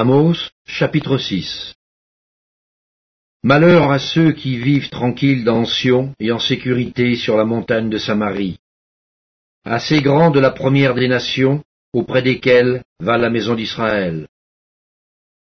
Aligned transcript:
Amos, 0.00 0.52
chapitre 0.64 1.18
6 1.18 1.74
Malheur 3.42 3.90
à 3.90 3.98
ceux 3.98 4.30
qui 4.30 4.56
vivent 4.56 4.90
tranquilles 4.90 5.42
dans 5.42 5.64
Sion 5.64 6.14
et 6.20 6.30
en 6.30 6.38
sécurité 6.38 7.16
sur 7.16 7.36
la 7.36 7.44
montagne 7.44 7.90
de 7.90 7.98
Samarie. 7.98 8.60
Assez 9.64 10.00
grand 10.00 10.30
de 10.30 10.38
la 10.38 10.52
première 10.52 10.94
des 10.94 11.08
nations, 11.08 11.64
auprès 11.92 12.22
desquelles 12.22 12.84
va 13.00 13.18
la 13.18 13.28
maison 13.28 13.56
d'Israël. 13.56 14.28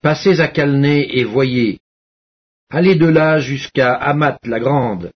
Passez 0.01 0.39
à 0.39 0.47
Calné 0.47 1.19
et 1.19 1.23
voyez. 1.23 1.77
Allez 2.71 2.95
de 2.95 3.05
là 3.05 3.37
jusqu'à 3.37 3.93
Hamath 3.93 4.43
la 4.47 4.59
grande, 4.59 5.11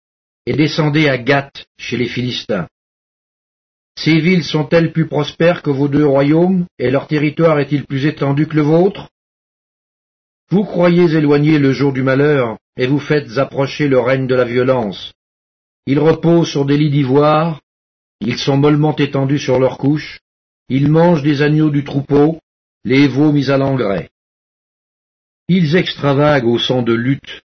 et 0.48 0.54
descendez 0.54 1.10
à 1.10 1.20
Gath 1.20 1.68
chez 1.78 1.98
les 1.98 2.10
Philistins. 2.10 2.68
Ces 4.00 4.20
villes 4.20 4.44
sont-elles 4.44 4.92
plus 4.92 5.08
prospères 5.08 5.62
que 5.62 5.70
vos 5.70 5.90
deux 5.90 6.08
royaumes, 6.08 6.66
et 6.80 6.90
leur 6.90 7.06
territoire 7.06 7.60
est-il 7.60 7.86
plus 7.86 8.08
étendu 8.08 8.48
que 8.48 8.56
le 8.56 8.64
vôtre? 8.64 9.12
Vous 10.50 10.64
croyez 10.64 11.14
éloigner 11.14 11.60
le 11.60 11.74
jour 11.74 11.92
du 11.92 12.04
malheur, 12.04 12.58
et 12.78 12.88
vous 12.88 13.00
faites 13.00 13.38
approcher 13.38 13.90
le 13.90 14.00
règne 14.00 14.28
de 14.28 14.36
la 14.36 14.46
violence. 14.46 15.14
Ils 15.86 16.00
reposent 16.00 16.50
sur 16.50 16.66
des 16.66 16.78
lits 16.78 16.90
d'ivoire, 16.90 17.62
ils 18.22 18.38
sont 18.38 18.58
mollement 18.58 18.96
étendus 18.96 19.40
sur 19.40 19.60
leurs 19.60 19.78
couches, 19.78 20.22
ils 20.70 20.90
mangent 20.90 21.24
des 21.24 21.42
agneaux 21.42 21.70
du 21.70 21.84
troupeau, 21.84 22.40
les 22.86 23.08
veaux 23.08 23.34
mis 23.34 23.50
à 23.52 23.58
l'engrais. 23.58 24.10
Ils 25.50 25.76
extravaguent 25.76 26.48
au 26.48 26.60
son 26.60 26.82
de 26.82 26.94
lutte, 26.94 27.42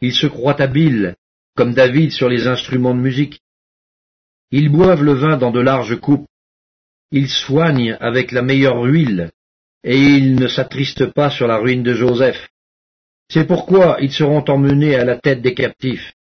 ils 0.00 0.14
se 0.14 0.26
croient 0.26 0.60
habiles, 0.60 1.16
comme 1.54 1.74
David 1.74 2.12
sur 2.12 2.28
les 2.28 2.46
instruments 2.46 2.94
de 2.94 3.00
musique. 3.00 3.40
Ils 4.50 4.70
boivent 4.70 5.02
le 5.02 5.12
vin 5.12 5.36
dans 5.36 5.50
de 5.50 5.60
larges 5.60 6.00
coupes, 6.00 6.28
ils 7.10 7.28
soignent 7.28 7.96
avec 8.00 8.32
la 8.32 8.42
meilleure 8.42 8.82
huile, 8.82 9.30
et 9.84 9.96
ils 9.96 10.34
ne 10.34 10.48
s'attristent 10.48 11.12
pas 11.12 11.30
sur 11.30 11.46
la 11.46 11.58
ruine 11.58 11.82
de 11.82 11.94
Joseph. 11.94 12.48
C'est 13.28 13.46
pourquoi 13.46 13.98
ils 14.00 14.12
seront 14.12 14.44
emmenés 14.48 14.96
à 14.96 15.04
la 15.04 15.16
tête 15.16 15.42
des 15.42 15.54
captifs, 15.54 16.14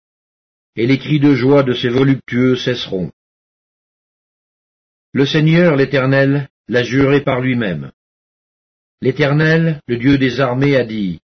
et 0.76 0.86
les 0.86 0.98
cris 0.98 1.20
de 1.20 1.34
joie 1.34 1.62
de 1.62 1.74
ces 1.74 1.88
voluptueux 1.88 2.56
cesseront. 2.56 3.12
Le 5.12 5.26
Seigneur 5.26 5.76
l'Éternel 5.76 6.48
l'a 6.68 6.82
juré 6.82 7.20
par 7.20 7.40
lui-même. 7.40 7.92
L'Éternel, 9.00 9.80
le 9.86 9.98
Dieu 9.98 10.18
des 10.18 10.40
armées, 10.40 10.76
a 10.76 10.84
dit, 10.84 11.20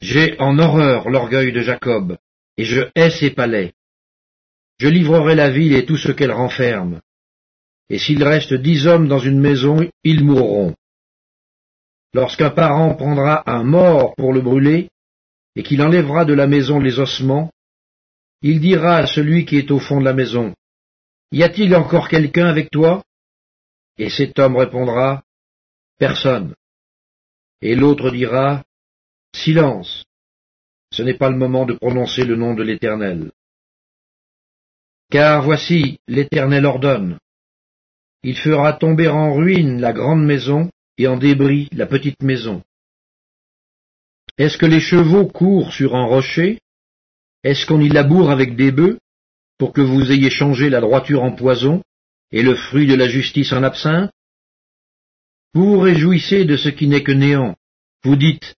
J'ai 0.00 0.38
en 0.40 0.58
horreur 0.58 1.08
l'orgueil 1.08 1.52
de 1.52 1.60
Jacob, 1.60 2.18
et 2.56 2.64
je 2.64 2.82
hais 2.94 3.10
ses 3.10 3.30
palais. 3.30 3.72
Je 4.78 4.88
livrerai 4.88 5.36
la 5.36 5.48
ville 5.48 5.74
et 5.74 5.86
tout 5.86 5.96
ce 5.96 6.10
qu'elle 6.10 6.32
renferme. 6.32 7.00
Et 7.88 7.98
s'il 7.98 8.24
reste 8.24 8.52
dix 8.52 8.86
hommes 8.86 9.06
dans 9.06 9.20
une 9.20 9.38
maison, 9.38 9.88
ils 10.02 10.24
mourront. 10.24 10.74
Lorsqu'un 12.14 12.50
parent 12.50 12.94
prendra 12.94 13.42
un 13.50 13.64
mort 13.64 14.14
pour 14.16 14.32
le 14.32 14.40
brûler, 14.40 14.90
et 15.54 15.62
qu'il 15.62 15.82
enlèvera 15.82 16.24
de 16.24 16.34
la 16.34 16.46
maison 16.46 16.78
les 16.78 16.98
ossements, 16.98 17.50
il 18.42 18.60
dira 18.60 18.96
à 18.96 19.06
celui 19.06 19.44
qui 19.44 19.56
est 19.56 19.70
au 19.70 19.78
fond 19.78 20.00
de 20.00 20.04
la 20.04 20.12
maison, 20.12 20.54
Y 21.32 21.44
a-t-il 21.44 21.74
encore 21.74 22.08
quelqu'un 22.08 22.46
avec 22.46 22.70
toi? 22.70 23.02
Et 23.96 24.10
cet 24.10 24.38
homme 24.38 24.56
répondra, 24.56 25.22
Personne. 25.98 26.54
Et 27.62 27.74
l'autre 27.74 28.10
dira, 28.10 28.62
Silence. 29.34 30.04
Ce 30.90 31.02
n'est 31.02 31.16
pas 31.16 31.30
le 31.30 31.38
moment 31.38 31.64
de 31.64 31.72
prononcer 31.72 32.24
le 32.24 32.36
nom 32.36 32.54
de 32.54 32.62
l'Éternel. 32.62 33.32
Car 35.10 35.42
voici, 35.42 36.00
l'Éternel 36.06 36.66
ordonne. 36.66 37.18
Il 38.22 38.36
fera 38.36 38.74
tomber 38.74 39.08
en 39.08 39.32
ruine 39.32 39.80
la 39.80 39.94
grande 39.94 40.22
maison 40.22 40.70
et 40.98 41.06
en 41.06 41.16
débris 41.16 41.68
la 41.72 41.86
petite 41.86 42.22
maison. 42.22 42.62
Est-ce 44.38 44.58
que 44.58 44.66
les 44.66 44.80
chevaux 44.80 45.26
courent 45.26 45.72
sur 45.72 45.94
un 45.94 46.06
rocher? 46.06 46.60
Est-ce 47.44 47.66
qu'on 47.66 47.80
y 47.80 47.88
laboure 47.88 48.30
avec 48.30 48.56
des 48.56 48.72
bœufs 48.72 48.98
pour 49.58 49.72
que 49.72 49.80
vous 49.80 50.10
ayez 50.10 50.30
changé 50.30 50.70
la 50.70 50.80
droiture 50.80 51.22
en 51.22 51.32
poison 51.32 51.82
et 52.30 52.42
le 52.42 52.54
fruit 52.54 52.86
de 52.86 52.94
la 52.94 53.08
justice 53.08 53.52
en 53.52 53.62
absinthe? 53.62 54.10
Vous 55.54 55.66
vous 55.66 55.80
réjouissez 55.80 56.44
de 56.44 56.56
ce 56.56 56.70
qui 56.70 56.86
n'est 56.86 57.02
que 57.02 57.12
néant. 57.12 57.56
Vous 58.04 58.16
dites, 58.16 58.54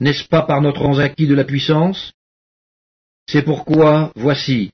n'est-ce 0.00 0.28
pas 0.28 0.42
par 0.42 0.60
notre 0.60 1.00
acquis 1.00 1.26
de 1.26 1.34
la 1.34 1.44
puissance? 1.44 2.12
C'est 3.28 3.42
pourquoi, 3.42 4.12
voici, 4.14 4.70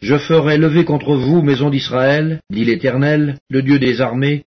je 0.00 0.18
ferai 0.18 0.58
lever 0.58 0.84
contre 0.84 1.14
vous, 1.14 1.40
maison 1.40 1.70
d'Israël, 1.70 2.40
dit 2.50 2.64
l'Éternel, 2.64 3.38
le 3.48 3.62
Dieu 3.62 3.78
des 3.78 4.00
armées, 4.00 4.44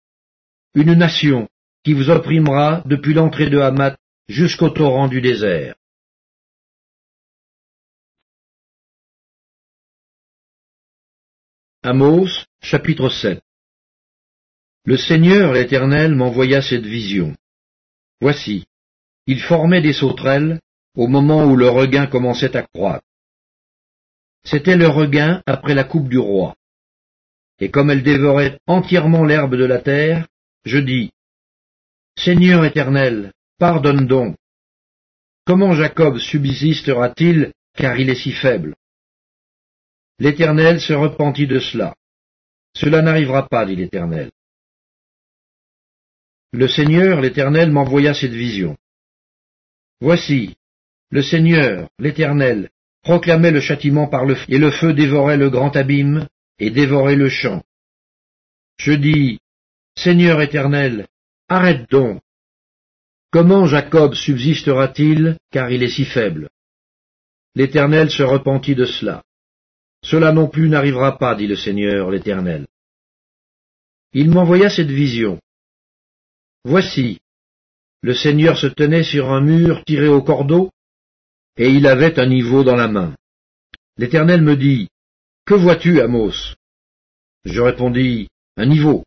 une 0.73 0.93
nation 0.93 1.49
qui 1.83 1.93
vous 1.93 2.09
opprimera 2.09 2.81
depuis 2.85 3.13
l'entrée 3.13 3.49
de 3.49 3.59
Hamath 3.59 3.97
jusqu'au 4.27 4.69
torrent 4.69 5.07
du 5.07 5.21
désert. 5.21 5.75
Amos, 11.83 12.45
chapitre 12.61 13.09
7 13.09 13.43
Le 14.85 14.95
Seigneur 14.95 15.51
l'Éternel 15.51 16.15
m'envoya 16.15 16.61
cette 16.61 16.85
vision. 16.85 17.35
Voici, 18.21 18.65
il 19.27 19.41
formait 19.41 19.81
des 19.81 19.91
sauterelles 19.91 20.61
au 20.95 21.07
moment 21.07 21.43
où 21.43 21.57
le 21.57 21.69
regain 21.69 22.07
commençait 22.07 22.55
à 22.55 22.63
croître. 22.63 23.05
C'était 24.45 24.77
le 24.77 24.87
regain 24.87 25.41
après 25.45 25.73
la 25.73 25.83
coupe 25.83 26.07
du 26.07 26.19
roi. 26.19 26.55
Et 27.59 27.69
comme 27.69 27.91
elle 27.91 28.03
dévorait 28.03 28.59
entièrement 28.67 29.25
l'herbe 29.25 29.55
de 29.55 29.65
la 29.65 29.79
terre, 29.79 30.27
je 30.65 30.77
dis, 30.77 31.11
Seigneur 32.17 32.63
éternel, 32.65 33.33
pardonne 33.57 34.07
donc. 34.07 34.35
Comment 35.45 35.73
Jacob 35.73 36.19
subsistera-t-il, 36.19 37.51
car 37.75 37.99
il 37.99 38.09
est 38.09 38.21
si 38.23 38.31
faible? 38.31 38.75
L'Éternel 40.19 40.79
se 40.79 40.93
repentit 40.93 41.47
de 41.47 41.59
cela. 41.59 41.95
Cela 42.75 43.01
n'arrivera 43.01 43.47
pas, 43.47 43.65
dit 43.65 43.75
l'Éternel. 43.75 44.31
Le 46.51 46.67
Seigneur, 46.67 47.19
l'Éternel, 47.19 47.71
m'envoya 47.71 48.13
cette 48.13 48.31
vision. 48.31 48.77
Voici, 49.99 50.55
le 51.09 51.21
Seigneur, 51.21 51.89
l'Éternel, 51.99 52.69
proclamait 53.01 53.51
le 53.51 53.59
châtiment 53.59 54.07
par 54.07 54.25
le 54.25 54.35
feu, 54.35 54.45
et 54.49 54.59
le 54.59 54.71
feu 54.71 54.93
dévorait 54.93 55.37
le 55.37 55.49
grand 55.49 55.75
abîme, 55.75 56.27
et 56.59 56.69
dévorait 56.69 57.15
le 57.15 57.29
champ. 57.29 57.63
Je 58.77 58.93
dis, 58.93 59.39
Seigneur 59.95 60.41
éternel, 60.41 61.07
arrête 61.53 61.89
donc. 61.89 62.21
Comment 63.31 63.65
Jacob 63.65 64.13
subsistera-t-il, 64.13 65.37
car 65.51 65.71
il 65.71 65.81
est 65.83 65.89
si 65.89 66.05
faible? 66.05 66.49
L'Éternel 67.55 68.11
se 68.11 68.23
repentit 68.23 68.75
de 68.75 68.85
cela. 68.85 69.23
Cela 70.03 70.31
non 70.31 70.47
plus 70.47 70.69
n'arrivera 70.69 71.17
pas, 71.17 71.35
dit 71.35 71.47
le 71.47 71.55
Seigneur 71.55 72.11
l'Éternel. 72.11 72.67
Il 74.11 74.29
m'envoya 74.29 74.69
cette 74.69 74.91
vision. 74.91 75.39
Voici, 76.63 77.19
le 78.01 78.13
Seigneur 78.13 78.57
se 78.57 78.67
tenait 78.67 79.03
sur 79.03 79.31
un 79.31 79.41
mur 79.41 79.83
tiré 79.85 80.07
au 80.07 80.21
cordeau, 80.21 80.71
et 81.57 81.69
il 81.69 81.87
avait 81.87 82.19
un 82.19 82.27
niveau 82.27 82.63
dans 82.63 82.75
la 82.75 82.87
main. 82.87 83.15
L'Éternel 83.97 84.41
me 84.41 84.55
dit, 84.55 84.89
Que 85.45 85.53
vois-tu, 85.53 86.01
Amos? 86.01 86.55
Je 87.45 87.61
répondis, 87.61 88.27
Un 88.57 88.65
niveau. 88.65 89.03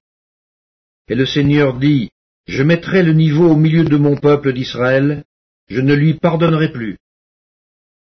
Et 1.08 1.14
le 1.14 1.26
Seigneur 1.26 1.78
dit, 1.78 2.10
Je 2.46 2.62
mettrai 2.62 3.02
le 3.02 3.12
niveau 3.12 3.50
au 3.50 3.56
milieu 3.56 3.84
de 3.84 3.96
mon 3.96 4.16
peuple 4.16 4.52
d'Israël, 4.52 5.24
je 5.68 5.80
ne 5.80 5.94
lui 5.94 6.14
pardonnerai 6.14 6.70
plus. 6.70 6.98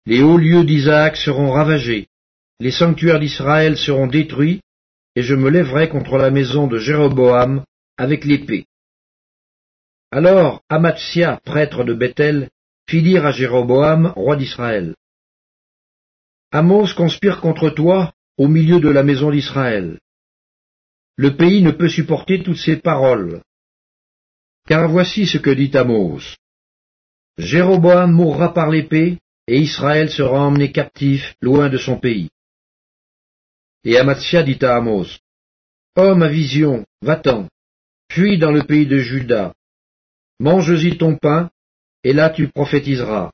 Les 0.06 0.22
hauts 0.22 0.38
lieux 0.38 0.64
d'Isaac 0.64 1.16
seront 1.16 1.52
ravagés, 1.52 2.08
les 2.60 2.72
sanctuaires 2.72 3.20
d'Israël 3.20 3.76
seront 3.76 4.06
détruits, 4.06 4.60
et 5.16 5.22
je 5.22 5.34
me 5.34 5.50
lèverai 5.50 5.88
contre 5.88 6.18
la 6.18 6.30
maison 6.30 6.66
de 6.66 6.78
Jéroboam 6.78 7.64
avec 7.96 8.24
l'épée. 8.24 8.66
Alors 10.10 10.62
Amatsia, 10.68 11.40
prêtre 11.44 11.84
de 11.84 11.94
Bethel, 11.94 12.50
fit 12.88 13.02
dire 13.02 13.24
à 13.26 13.30
Jéroboam, 13.30 14.12
roi 14.16 14.36
d'Israël. 14.36 14.94
Amos 16.50 16.94
conspire 16.94 17.40
contre 17.40 17.70
toi 17.70 18.12
au 18.36 18.48
milieu 18.48 18.80
de 18.80 18.88
la 18.88 19.02
maison 19.02 19.30
d'Israël. 19.30 19.98
Le 21.16 21.36
pays 21.36 21.62
ne 21.62 21.70
peut 21.70 21.88
supporter 21.88 22.42
toutes 22.42 22.58
ces 22.58 22.76
paroles. 22.76 23.42
Car 24.66 24.88
voici 24.88 25.26
ce 25.26 25.38
que 25.38 25.50
dit 25.50 25.76
Amos. 25.76 26.36
Jéroboam 27.36 28.12
mourra 28.12 28.54
par 28.54 28.70
l'épée, 28.70 29.18
et 29.46 29.58
Israël 29.58 30.10
sera 30.10 30.40
emmené 30.40 30.72
captif 30.72 31.34
loin 31.42 31.68
de 31.68 31.76
son 31.76 31.98
pays. 31.98 32.30
Et 33.84 33.98
Amatsia 33.98 34.42
dit 34.42 34.58
à 34.64 34.76
Amos, 34.76 35.18
Homme 35.96 36.22
à 36.22 36.28
vision, 36.28 36.86
va-t'en, 37.02 37.48
fuis 38.10 38.38
dans 38.38 38.50
le 38.50 38.62
pays 38.62 38.86
de 38.86 38.98
Juda, 38.98 39.52
mange-y 40.40 40.96
ton 40.96 41.16
pain, 41.16 41.50
et 42.02 42.12
là 42.12 42.30
tu 42.30 42.48
prophétiseras. 42.48 43.30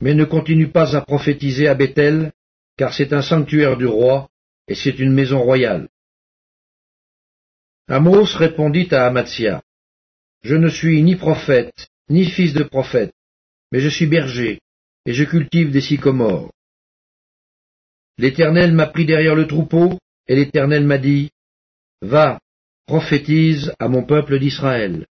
Mais 0.00 0.14
ne 0.14 0.24
continue 0.24 0.68
pas 0.68 0.96
à 0.96 1.00
prophétiser 1.02 1.68
à 1.68 1.74
Bethel, 1.74 2.32
car 2.76 2.92
c'est 2.92 3.12
un 3.12 3.22
sanctuaire 3.22 3.76
du 3.76 3.86
roi, 3.86 4.28
et 4.66 4.74
c'est 4.74 4.98
une 4.98 5.12
maison 5.12 5.40
royale. 5.42 5.88
Amos 7.86 8.36
répondit 8.36 8.88
à 8.92 9.06
Amatsia, 9.06 9.62
Je 10.42 10.54
ne 10.54 10.68
suis 10.68 11.02
ni 11.02 11.16
prophète, 11.16 11.88
ni 12.08 12.24
fils 12.24 12.54
de 12.54 12.62
prophète, 12.62 13.12
mais 13.72 13.80
je 13.80 13.88
suis 13.88 14.06
berger, 14.06 14.60
et 15.06 15.12
je 15.12 15.24
cultive 15.24 15.70
des 15.70 15.80
sycomores. 15.80 16.50
L'Éternel 18.18 18.72
m'a 18.72 18.86
pris 18.86 19.06
derrière 19.06 19.34
le 19.34 19.46
troupeau, 19.46 19.98
et 20.26 20.36
l'Éternel 20.36 20.84
m'a 20.84 20.98
dit, 20.98 21.30
Va, 22.02 22.40
prophétise 22.86 23.72
à 23.78 23.88
mon 23.88 24.04
peuple 24.04 24.38
d'Israël. 24.38 25.06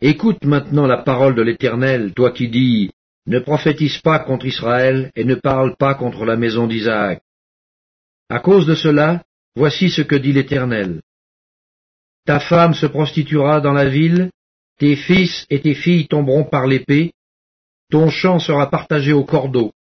Écoute 0.00 0.44
maintenant 0.44 0.86
la 0.86 1.02
parole 1.02 1.34
de 1.34 1.42
l'Éternel, 1.42 2.12
toi 2.12 2.32
qui 2.32 2.48
dis, 2.48 2.90
Ne 3.26 3.38
prophétise 3.38 3.98
pas 3.98 4.18
contre 4.18 4.46
Israël, 4.46 5.10
et 5.14 5.24
ne 5.24 5.34
parle 5.34 5.76
pas 5.76 5.94
contre 5.94 6.24
la 6.24 6.36
maison 6.36 6.66
d'Isaac. 6.66 7.22
À 8.28 8.40
cause 8.40 8.66
de 8.66 8.74
cela, 8.74 9.24
voici 9.54 9.90
ce 9.90 10.02
que 10.02 10.16
dit 10.16 10.32
l'Éternel. 10.32 11.00
Ta 12.24 12.38
femme 12.38 12.74
se 12.74 12.86
prostituera 12.86 13.60
dans 13.60 13.72
la 13.72 13.88
ville, 13.88 14.30
tes 14.78 14.96
fils 14.96 15.46
et 15.50 15.60
tes 15.60 15.74
filles 15.74 16.06
tomberont 16.06 16.44
par 16.44 16.66
l'épée, 16.66 17.12
ton 17.90 18.10
champ 18.10 18.38
sera 18.38 18.70
partagé 18.70 19.12
au 19.12 19.24
cordeau, 19.24 19.72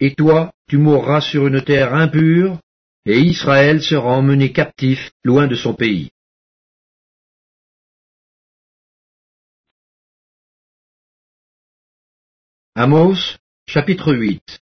et 0.00 0.14
toi 0.14 0.52
tu 0.68 0.78
mourras 0.78 1.20
sur 1.20 1.46
une 1.46 1.62
terre 1.62 1.94
impure, 1.94 2.58
et 3.04 3.18
Israël 3.18 3.82
sera 3.82 4.16
emmené 4.16 4.52
captif 4.52 5.10
loin 5.24 5.46
de 5.46 5.54
son 5.54 5.74
pays. 5.74 6.10
Amos, 12.74 13.36
chapitre 13.66 14.14
8 14.14 14.60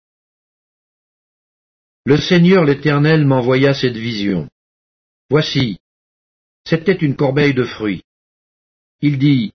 Le 2.05 2.17
Seigneur 2.17 2.65
l'Éternel 2.65 3.25
m'envoya 3.25 3.75
cette 3.75 3.97
vision. 3.97 4.49
Voici, 5.31 5.79
c'était 6.69 6.93
une 7.07 7.17
corbeille 7.17 7.55
de 7.55 7.65
fruits. 7.65 8.03
Il 9.01 9.19
dit, 9.19 9.53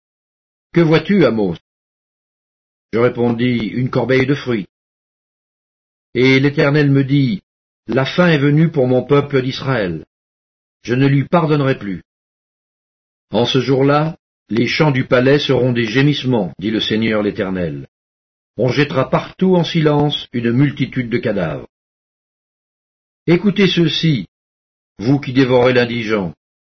Que 0.74 0.82
vois-tu, 0.82 1.26
Amos? 1.26 1.58
Je 2.92 2.98
répondis, 2.98 3.68
Une 3.68 3.92
corbeille 3.92 4.26
de 4.26 4.34
fruits. 4.34 4.66
Et 6.16 6.40
l'Éternel 6.40 6.90
me 6.90 7.04
dit, 7.04 7.42
La 7.86 8.06
fin 8.06 8.30
est 8.30 8.40
venue 8.40 8.72
pour 8.72 8.88
mon 8.88 9.04
peuple 9.04 9.44
d'Israël. 9.44 10.06
Je 10.82 10.96
ne 10.96 11.08
lui 11.08 11.26
pardonnerai 11.28 11.78
plus. 11.78 12.02
En 13.30 13.46
ce 13.46 13.60
jour-là, 13.62 14.18
les 14.50 14.68
champs 14.68 14.92
du 14.92 15.06
palais 15.06 15.40
seront 15.40 15.72
des 15.72 15.86
gémissements, 15.86 16.52
dit 16.58 16.72
le 16.72 16.82
Seigneur 16.82 17.22
l'Éternel. 17.22 17.88
On 18.58 18.70
jettera 18.70 19.10
partout 19.10 19.56
en 19.56 19.64
silence 19.64 20.28
une 20.34 20.52
multitude 20.52 21.10
de 21.10 21.18
cadavres. 21.20 21.68
Écoutez 23.28 23.68
ceci, 23.68 24.28
vous 24.98 25.20
qui 25.20 25.34
dévorez 25.34 25.74
l'indigent, 25.74 26.34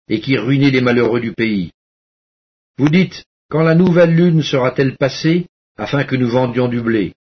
et 0.08 0.20
qui 0.20 0.36
ruinez 0.36 0.70
les 0.70 0.80
malheureux 0.80 1.20
du 1.20 1.32
pays. 1.32 1.72
Vous 2.78 2.88
dites, 2.88 3.24
quand 3.48 3.62
la 3.62 3.74
nouvelle 3.74 4.14
lune 4.14 4.42
sera-t-elle 4.42 4.96
passée, 4.96 5.46
afin 5.76 6.04
que 6.04 6.16
nous 6.16 6.28
vendions 6.28 6.68
du 6.68 6.80
blé? 6.80 7.14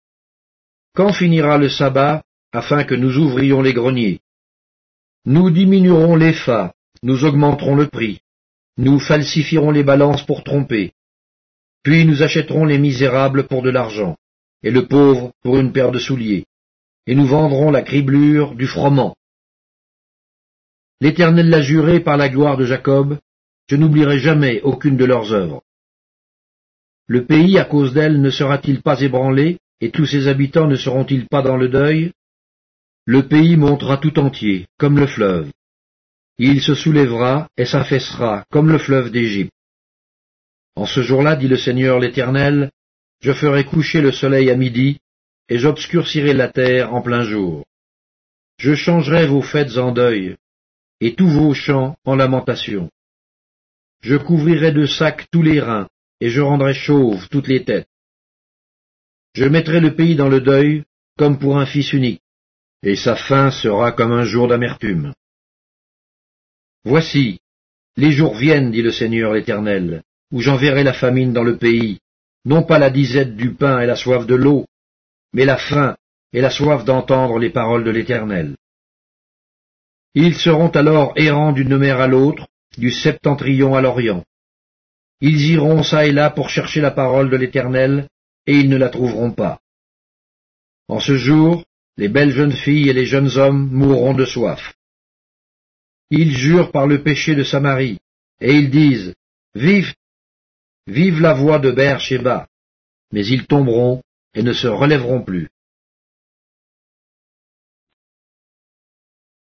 Quand 0.95 1.13
finira 1.13 1.57
le 1.57 1.69
sabbat, 1.69 2.23
afin 2.51 2.83
que 2.83 2.95
nous 2.95 3.17
ouvrions 3.17 3.61
les 3.61 3.73
greniers? 3.73 4.19
Nous 5.25 5.49
diminuerons 5.49 6.15
les 6.15 6.33
fats, 6.33 6.73
nous 7.01 7.23
augmenterons 7.23 7.75
le 7.75 7.87
prix, 7.87 8.19
nous 8.77 8.99
falsifierons 8.99 9.71
les 9.71 9.83
balances 9.83 10.25
pour 10.25 10.43
tromper, 10.43 10.93
puis 11.83 12.05
nous 12.05 12.23
achèterons 12.23 12.65
les 12.65 12.77
misérables 12.77 13.47
pour 13.47 13.61
de 13.61 13.69
l'argent, 13.69 14.17
et 14.63 14.71
le 14.71 14.87
pauvre 14.87 15.31
pour 15.41 15.57
une 15.57 15.71
paire 15.71 15.91
de 15.91 15.99
souliers, 15.99 16.45
et 17.07 17.15
nous 17.15 17.27
vendrons 17.27 17.71
la 17.71 17.81
criblure 17.81 18.55
du 18.55 18.67
froment. 18.67 19.15
L'Éternel 21.03 21.49
l'a 21.49 21.61
juré 21.61 21.99
par 21.99 22.15
la 22.15 22.29
gloire 22.29 22.55
de 22.55 22.63
Jacob, 22.63 23.19
je 23.67 23.75
n'oublierai 23.75 24.19
jamais 24.19 24.61
aucune 24.61 24.95
de 24.95 25.03
leurs 25.03 25.33
œuvres. 25.33 25.61
Le 27.07 27.25
pays, 27.25 27.59
à 27.59 27.65
cause 27.65 27.93
d'elle, 27.93 28.21
ne 28.21 28.29
sera-t-il 28.29 28.81
pas 28.81 29.01
ébranlé, 29.01 29.57
et 29.81 29.91
tous 29.91 30.05
ses 30.05 30.29
habitants 30.29 30.65
ne 30.65 30.77
seront-ils 30.77 31.27
pas 31.27 31.41
dans 31.41 31.57
le 31.57 31.67
deuil? 31.67 32.13
Le 33.03 33.27
pays 33.27 33.57
montera 33.57 33.97
tout 33.97 34.17
entier, 34.17 34.67
comme 34.77 34.97
le 34.97 35.07
fleuve. 35.07 35.51
Il 36.37 36.61
se 36.61 36.73
soulèvera 36.73 37.49
et 37.57 37.65
s'affaissera, 37.65 38.45
comme 38.49 38.69
le 38.69 38.77
fleuve 38.77 39.11
d'Égypte. 39.11 39.51
En 40.77 40.85
ce 40.85 41.01
jour-là, 41.01 41.35
dit 41.35 41.49
le 41.49 41.57
Seigneur 41.57 41.99
l'Éternel, 41.99 42.71
je 43.19 43.33
ferai 43.33 43.65
coucher 43.65 43.99
le 43.99 44.13
soleil 44.13 44.49
à 44.49 44.55
midi, 44.55 44.99
et 45.49 45.57
j'obscurcirai 45.57 46.31
la 46.31 46.47
terre 46.47 46.93
en 46.93 47.01
plein 47.01 47.25
jour. 47.25 47.65
Je 48.57 48.73
changerai 48.73 49.27
vos 49.27 49.41
fêtes 49.41 49.75
en 49.75 49.91
deuil, 49.91 50.37
et 51.05 51.15
tous 51.15 51.27
vos 51.27 51.53
champs 51.53 51.97
en 52.05 52.15
lamentation. 52.15 52.89
Je 54.01 54.15
couvrirai 54.15 54.71
de 54.71 54.85
sacs 54.85 55.27
tous 55.31 55.41
les 55.41 55.59
reins, 55.59 55.89
et 56.21 56.29
je 56.29 56.39
rendrai 56.39 56.73
chauves 56.73 57.27
toutes 57.27 57.49
les 57.49 57.65
têtes. 57.65 57.89
Je 59.33 59.43
mettrai 59.43 59.81
le 59.81 59.95
pays 59.95 60.15
dans 60.15 60.29
le 60.29 60.39
deuil, 60.39 60.85
comme 61.17 61.39
pour 61.39 61.59
un 61.59 61.65
fils 61.65 61.91
unique, 61.91 62.21
et 62.83 62.95
sa 62.95 63.17
fin 63.17 63.51
sera 63.51 63.91
comme 63.91 64.13
un 64.13 64.23
jour 64.23 64.47
d'amertume. 64.47 65.13
Voici, 66.85 67.41
les 67.97 68.13
jours 68.13 68.35
viennent, 68.35 68.71
dit 68.71 68.81
le 68.81 68.93
Seigneur 68.93 69.33
l'Éternel, 69.33 70.03
où 70.31 70.39
j'enverrai 70.39 70.83
la 70.83 70.93
famine 70.93 71.33
dans 71.33 71.43
le 71.43 71.57
pays, 71.57 71.99
non 72.45 72.63
pas 72.63 72.79
la 72.79 72.89
disette 72.89 73.35
du 73.35 73.53
pain 73.55 73.81
et 73.81 73.87
la 73.87 73.97
soif 73.97 74.25
de 74.25 74.35
l'eau, 74.35 74.65
mais 75.33 75.43
la 75.43 75.57
faim 75.57 75.97
et 76.31 76.39
la 76.39 76.49
soif 76.49 76.85
d'entendre 76.85 77.39
les 77.39 77.49
paroles 77.49 77.83
de 77.83 77.91
l'Éternel. 77.91 78.55
Ils 80.15 80.35
seront 80.35 80.69
alors 80.69 81.13
errants 81.15 81.53
d'une 81.53 81.77
mer 81.77 81.99
à 81.99 82.07
l'autre, 82.07 82.47
du 82.77 82.91
septentrion 82.91 83.75
à 83.75 83.81
l'orient. 83.81 84.23
Ils 85.21 85.41
iront 85.51 85.83
çà 85.83 86.05
et 86.05 86.11
là 86.11 86.29
pour 86.29 86.49
chercher 86.49 86.81
la 86.81 86.91
parole 86.91 87.29
de 87.29 87.37
l'Éternel, 87.37 88.07
et 88.45 88.55
ils 88.55 88.69
ne 88.69 88.77
la 88.77 88.89
trouveront 88.89 89.31
pas. 89.31 89.59
En 90.87 90.99
ce 90.99 91.15
jour, 91.15 91.63
les 91.97 92.09
belles 92.09 92.31
jeunes 92.31 92.51
filles 92.51 92.89
et 92.89 92.93
les 92.93 93.05
jeunes 93.05 93.37
hommes 93.37 93.69
mourront 93.71 94.13
de 94.13 94.25
soif. 94.25 94.73
Ils 96.09 96.35
jurent 96.35 96.71
par 96.71 96.87
le 96.87 97.01
péché 97.01 97.35
de 97.35 97.43
Samarie, 97.43 97.99
et 98.39 98.53
ils 98.53 98.69
disent, 98.69 99.15
Vive, 99.55 99.93
vive 100.87 101.21
la 101.21 101.33
voix 101.33 101.59
de 101.59 101.71
Ber-Sheba, 101.71 102.47
mais 103.11 103.25
ils 103.25 103.47
tomberont 103.47 104.01
et 104.33 104.43
ne 104.43 104.53
se 104.53 104.67
relèveront 104.67 105.23
plus. 105.23 105.49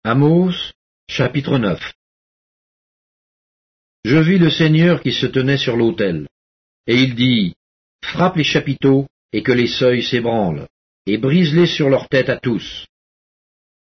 Amos, 0.05 0.73
chapitre 1.09 1.59
9 1.59 1.79
Je 4.05 4.17
vis 4.17 4.39
le 4.39 4.51
Seigneur 4.51 5.01
qui 5.01 5.13
se 5.13 5.27
tenait 5.27 5.59
sur 5.59 5.77
l'autel, 5.77 6.27
et 6.89 6.97
il 6.97 7.15
dit, 7.15 7.55
Frappe 8.03 8.35
les 8.35 8.43
chapiteaux, 8.43 9.07
et 9.33 9.45
que 9.45 9.53
les 9.53 9.69
seuils 9.69 10.03
s'ébranlent, 10.03 10.67
et 11.07 11.19
brise-les 11.19 11.69
sur 11.69 11.89
leur 11.89 12.09
tête 12.09 12.31
à 12.31 12.37
tous. 12.37 12.85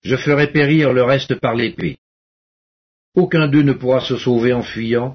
Je 0.03 0.17
ferai 0.17 0.51
périr 0.51 0.93
le 0.93 1.05
reste 1.05 1.37
par 1.37 1.55
l'épée. 1.55 1.99
Aucun 3.15 3.47
d'eux 3.47 3.63
ne 3.63 3.73
pourra 3.73 4.01
se 4.01 4.17
sauver 4.17 4.53
en 4.53 4.65
fuyant, 4.65 5.15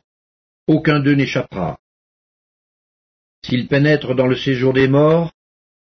aucun 0.68 1.02
d'eux 1.02 1.16
n'échappera. 1.16 1.80
S'ils 3.44 3.68
pénètrent 3.68 4.16
dans 4.16 4.28
le 4.28 4.38
séjour 4.38 4.72
des 4.72 4.88
morts, 4.88 5.34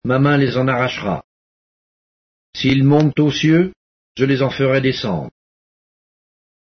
ma 0.02 0.18
main 0.18 0.38
les 0.38 0.56
en 0.56 0.66
arrachera. 0.66 1.26
S'ils 2.56 2.84
montent 2.84 3.20
aux 3.20 3.30
cieux, 3.30 3.74
je 4.16 4.24
les 4.24 4.42
en 4.42 4.50
ferai 4.50 4.80
descendre. 4.80 5.30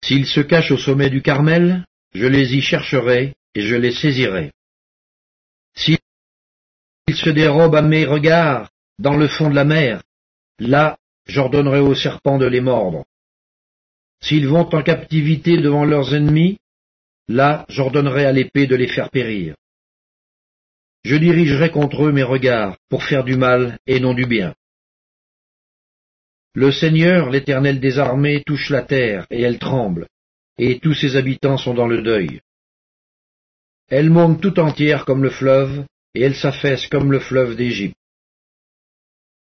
S'ils 0.04 0.26
se 0.26 0.40
cachent 0.40 0.70
au 0.70 0.78
sommet 0.78 1.10
du 1.10 1.22
Carmel, 1.22 1.84
je 2.14 2.26
les 2.26 2.54
y 2.54 2.60
chercherai 2.60 3.34
et 3.54 3.62
je 3.62 3.76
les 3.76 3.92
saisirai. 3.92 4.52
S'ils 5.74 5.98
se 7.14 7.30
dérobent 7.30 7.76
à 7.76 7.82
mes 7.82 8.04
regards 8.04 8.70
dans 8.98 9.16
le 9.16 9.28
fond 9.28 9.48
de 9.50 9.54
la 9.54 9.64
mer, 9.64 10.02
là 10.58 10.98
j'ordonnerai 11.26 11.80
aux 11.80 11.94
serpents 11.94 12.38
de 12.38 12.46
les 12.46 12.60
mordre. 12.60 13.04
S'ils 14.20 14.48
vont 14.48 14.68
en 14.74 14.82
captivité 14.82 15.56
devant 15.56 15.84
leurs 15.84 16.14
ennemis, 16.14 16.58
là 17.28 17.64
j'ordonnerai 17.68 18.24
à 18.24 18.32
l'épée 18.32 18.66
de 18.66 18.76
les 18.76 18.88
faire 18.88 19.10
périr. 19.10 19.54
Je 21.04 21.16
dirigerai 21.16 21.70
contre 21.70 22.04
eux 22.04 22.12
mes 22.12 22.22
regards 22.22 22.76
pour 22.88 23.02
faire 23.02 23.24
du 23.24 23.36
mal 23.36 23.78
et 23.86 23.98
non 23.98 24.14
du 24.14 24.26
bien. 24.26 24.54
Le 26.54 26.70
Seigneur, 26.70 27.30
l'Éternel 27.30 27.80
des 27.80 27.98
armées, 27.98 28.42
touche 28.44 28.68
la 28.68 28.82
terre, 28.82 29.26
et 29.30 29.40
elle 29.40 29.58
tremble, 29.58 30.06
et 30.58 30.78
tous 30.80 30.94
ses 30.94 31.16
habitants 31.16 31.56
sont 31.56 31.72
dans 31.72 31.88
le 31.88 32.02
deuil. 32.02 32.40
Elle 33.88 34.10
monte 34.10 34.40
tout 34.42 34.58
entière 34.60 35.04
comme 35.06 35.22
le 35.22 35.30
fleuve, 35.30 35.84
et 36.14 36.20
elle 36.20 36.36
s'affaisse 36.36 36.86
comme 36.88 37.10
le 37.10 37.20
fleuve 37.20 37.56
d'Égypte. 37.56 37.96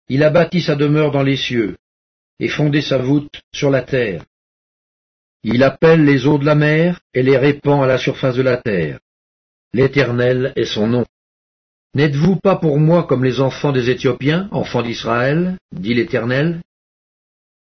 Il 0.10 0.24
a 0.24 0.30
bâti 0.30 0.62
sa 0.62 0.76
demeure 0.76 1.12
dans 1.12 1.24
les 1.24 1.38
cieux, 1.38 1.78
et 2.40 2.50
fondé 2.50 2.82
sa 2.82 2.98
voûte 2.98 3.42
sur 3.54 3.70
la 3.70 3.84
terre. 3.84 4.26
Il 5.44 5.64
appelle 5.64 6.04
les 6.04 6.28
eaux 6.28 6.38
de 6.38 6.46
la 6.46 6.56
mer, 6.56 7.00
et 7.14 7.24
les 7.24 7.38
répand 7.38 7.84
à 7.84 7.88
la 7.88 7.98
surface 7.98 8.36
de 8.36 8.42
la 8.42 8.58
terre. 8.58 9.00
L'Éternel 9.74 10.52
est 10.56 10.66
son 10.66 10.88
nom. 10.88 11.06
N'êtes-vous 11.94 12.36
pas 12.36 12.58
pour 12.58 12.80
moi 12.80 13.04
comme 13.04 13.24
les 13.24 13.40
enfants 13.40 13.72
des 13.72 13.90
Éthiopiens, 13.90 14.50
enfants 14.52 14.82
d'Israël 14.82 15.58
dit 15.72 15.94
l'Éternel. 15.94 16.62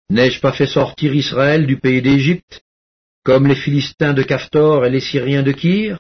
N'ai-je 0.10 0.40
pas 0.40 0.54
fait 0.54 0.68
sortir 0.68 1.14
Israël 1.14 1.68
du 1.68 1.78
pays 1.78 2.02
d'Égypte, 2.02 2.62
comme 3.24 3.48
les 3.48 3.56
Philistins 3.56 4.14
de 4.14 4.24
Caftor 4.24 4.86
et 4.86 4.90
les 4.90 5.02
Syriens 5.02 5.44
de 5.44 5.52
Kyr 5.52 6.00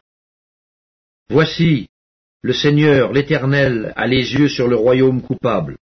Voici, 1.30 1.90
le 2.42 2.54
Seigneur, 2.54 3.14
l'Éternel, 3.14 3.94
a 3.96 4.08
les 4.08 4.34
yeux 4.34 4.50
sur 4.50 4.68
le 4.68 4.76
royaume 4.76 5.22
coupable. 5.22 5.78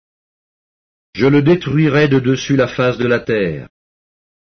Je 1.14 1.26
le 1.26 1.42
détruirai 1.42 2.08
de 2.08 2.20
dessus 2.20 2.56
la 2.56 2.68
face 2.68 2.98
de 2.98 3.06
la 3.06 3.18
terre. 3.18 3.68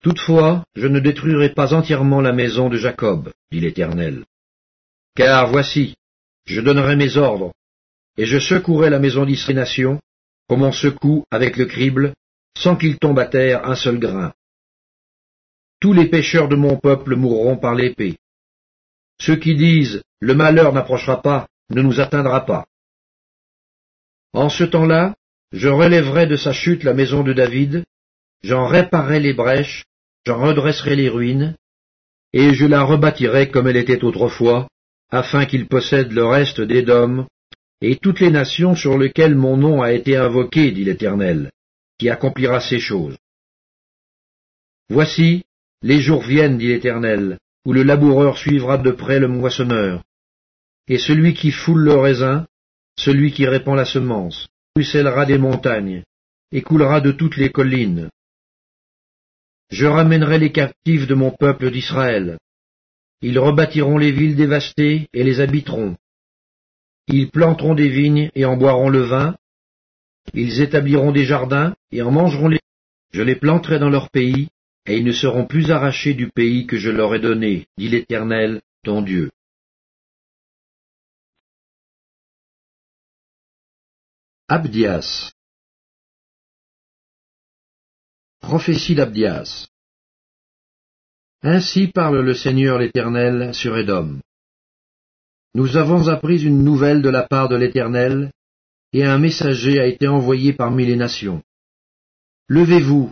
Toutefois, 0.01 0.63
je 0.75 0.87
ne 0.87 0.99
détruirai 0.99 1.49
pas 1.49 1.73
entièrement 1.73 2.21
la 2.21 2.33
maison 2.33 2.69
de 2.69 2.77
Jacob, 2.77 3.31
dit 3.51 3.59
l'Éternel. 3.59 4.23
Car 5.15 5.51
voici, 5.51 5.95
je 6.45 6.61
donnerai 6.61 6.95
mes 6.95 7.17
ordres, 7.17 7.53
et 8.17 8.25
je 8.25 8.39
secouerai 8.39 8.89
la 8.89 8.99
maison 8.99 9.25
d'Israël 9.25 9.99
comme 10.47 10.63
on 10.63 10.71
secoue 10.71 11.23
avec 11.29 11.57
le 11.57 11.65
crible, 11.65 12.13
sans 12.57 12.75
qu'il 12.75 12.97
tombe 12.97 13.19
à 13.19 13.25
terre 13.25 13.65
un 13.65 13.75
seul 13.75 13.99
grain. 13.99 14.33
Tous 15.79 15.93
les 15.93 16.07
pécheurs 16.07 16.49
de 16.49 16.55
mon 16.55 16.77
peuple 16.77 17.15
mourront 17.15 17.57
par 17.57 17.73
l'épée. 17.73 18.17
Ceux 19.19 19.37
qui 19.37 19.55
disent 19.55 20.01
Le 20.19 20.35
malheur 20.35 20.73
n'approchera 20.73 21.21
pas, 21.21 21.47
ne 21.69 21.81
nous 21.81 22.01
atteindra 22.01 22.45
pas. 22.45 22.65
En 24.33 24.49
ce 24.49 24.63
temps-là, 24.63 25.15
je 25.51 25.69
relèverai 25.69 26.27
de 26.27 26.35
sa 26.35 26.53
chute 26.53 26.83
la 26.83 26.93
maison 26.93 27.23
de 27.23 27.33
David, 27.33 27.83
j'en 28.43 28.67
réparerai 28.67 29.19
les 29.19 29.33
brèches, 29.33 29.85
j'en 30.25 30.41
redresserai 30.41 30.95
les 30.95 31.09
ruines, 31.09 31.55
et 32.33 32.53
je 32.53 32.65
la 32.65 32.83
rebâtirai 32.83 33.49
comme 33.49 33.67
elle 33.67 33.77
était 33.77 34.03
autrefois, 34.03 34.67
afin 35.09 35.45
qu'il 35.45 35.67
possède 35.67 36.11
le 36.11 36.25
reste 36.25 36.61
d'Édom, 36.61 37.25
et 37.81 37.95
toutes 37.95 38.19
les 38.19 38.29
nations 38.29 38.75
sur 38.75 38.97
lesquelles 38.97 39.35
mon 39.35 39.57
nom 39.57 39.81
a 39.81 39.93
été 39.93 40.17
invoqué, 40.17 40.71
dit 40.71 40.83
l'Éternel, 40.83 41.51
qui 41.99 42.09
accomplira 42.09 42.59
ces 42.59 42.79
choses. 42.79 43.17
Voici, 44.89 45.43
les 45.83 46.01
jours 46.01 46.23
viennent, 46.23 46.57
dit 46.57 46.69
l'Éternel, 46.69 47.37
où 47.65 47.73
le 47.73 47.83
laboureur 47.83 48.37
suivra 48.37 48.79
de 48.79 48.91
près 48.91 49.19
le 49.19 49.27
moissonneur, 49.27 50.03
et 50.87 50.97
celui 50.97 51.35
qui 51.35 51.51
foule 51.51 51.83
le 51.83 51.93
raisin, 51.93 52.47
celui 52.97 53.31
qui 53.31 53.45
répand 53.45 53.75
la 53.75 53.85
semence, 53.85 54.47
ruissellera 54.75 55.25
des 55.27 55.37
montagnes, 55.37 56.03
et 56.51 56.63
coulera 56.63 56.99
de 56.99 57.11
toutes 57.11 57.37
les 57.37 57.51
collines. 57.51 58.09
Je 59.69 59.85
ramènerai 59.85 60.39
les 60.39 60.51
captifs 60.51 61.05
de 61.05 61.13
mon 61.13 61.29
peuple 61.29 61.69
d'Israël. 61.69 62.39
Ils 63.21 63.37
rebâtiront 63.37 63.97
les 63.97 64.11
villes 64.11 64.35
dévastées 64.35 65.07
et 65.13 65.23
les 65.23 65.41
habiteront. 65.41 65.95
Ils 67.07 67.29
planteront 67.29 67.75
des 67.75 67.89
vignes 67.89 68.31
et 68.33 68.45
en 68.45 68.57
boiront 68.57 68.89
le 68.89 69.01
vin. 69.01 69.35
Ils 70.33 70.61
établiront 70.61 71.11
des 71.11 71.25
jardins 71.25 71.75
et 71.91 72.01
en 72.01 72.11
mangeront 72.11 72.47
les. 72.47 72.59
Je 73.11 73.21
les 73.21 73.35
planterai 73.35 73.79
dans 73.79 73.89
leur 73.89 74.09
pays, 74.09 74.49
et 74.85 74.97
ils 74.97 75.05
ne 75.05 75.11
seront 75.11 75.45
plus 75.45 75.71
arrachés 75.71 76.13
du 76.13 76.29
pays 76.29 76.67
que 76.67 76.77
je 76.77 76.89
leur 76.89 77.13
ai 77.15 77.19
donné, 77.19 77.67
dit 77.77 77.89
l'Éternel, 77.89 78.61
ton 78.83 79.01
Dieu. 79.01 79.31
Abdias 84.47 85.31
Prophétie 88.41 88.95
d'Abdias 88.95 89.67
Ainsi 91.43 91.87
parle 91.87 92.21
le 92.21 92.33
Seigneur 92.33 92.79
l'Éternel 92.79 93.53
sur 93.53 93.77
Édom. 93.77 94.19
Nous 95.53 95.77
avons 95.77 96.07
appris 96.07 96.43
une 96.43 96.63
nouvelle 96.63 97.01
de 97.01 97.09
la 97.09 97.27
part 97.27 97.47
de 97.49 97.55
l'Éternel, 97.55 98.31
et 98.93 99.03
un 99.03 99.19
messager 99.19 99.79
a 99.79 99.87
été 99.87 100.07
envoyé 100.07 100.53
parmi 100.53 100.85
les 100.85 100.95
nations. 100.95 101.43
Levez-vous, 102.47 103.11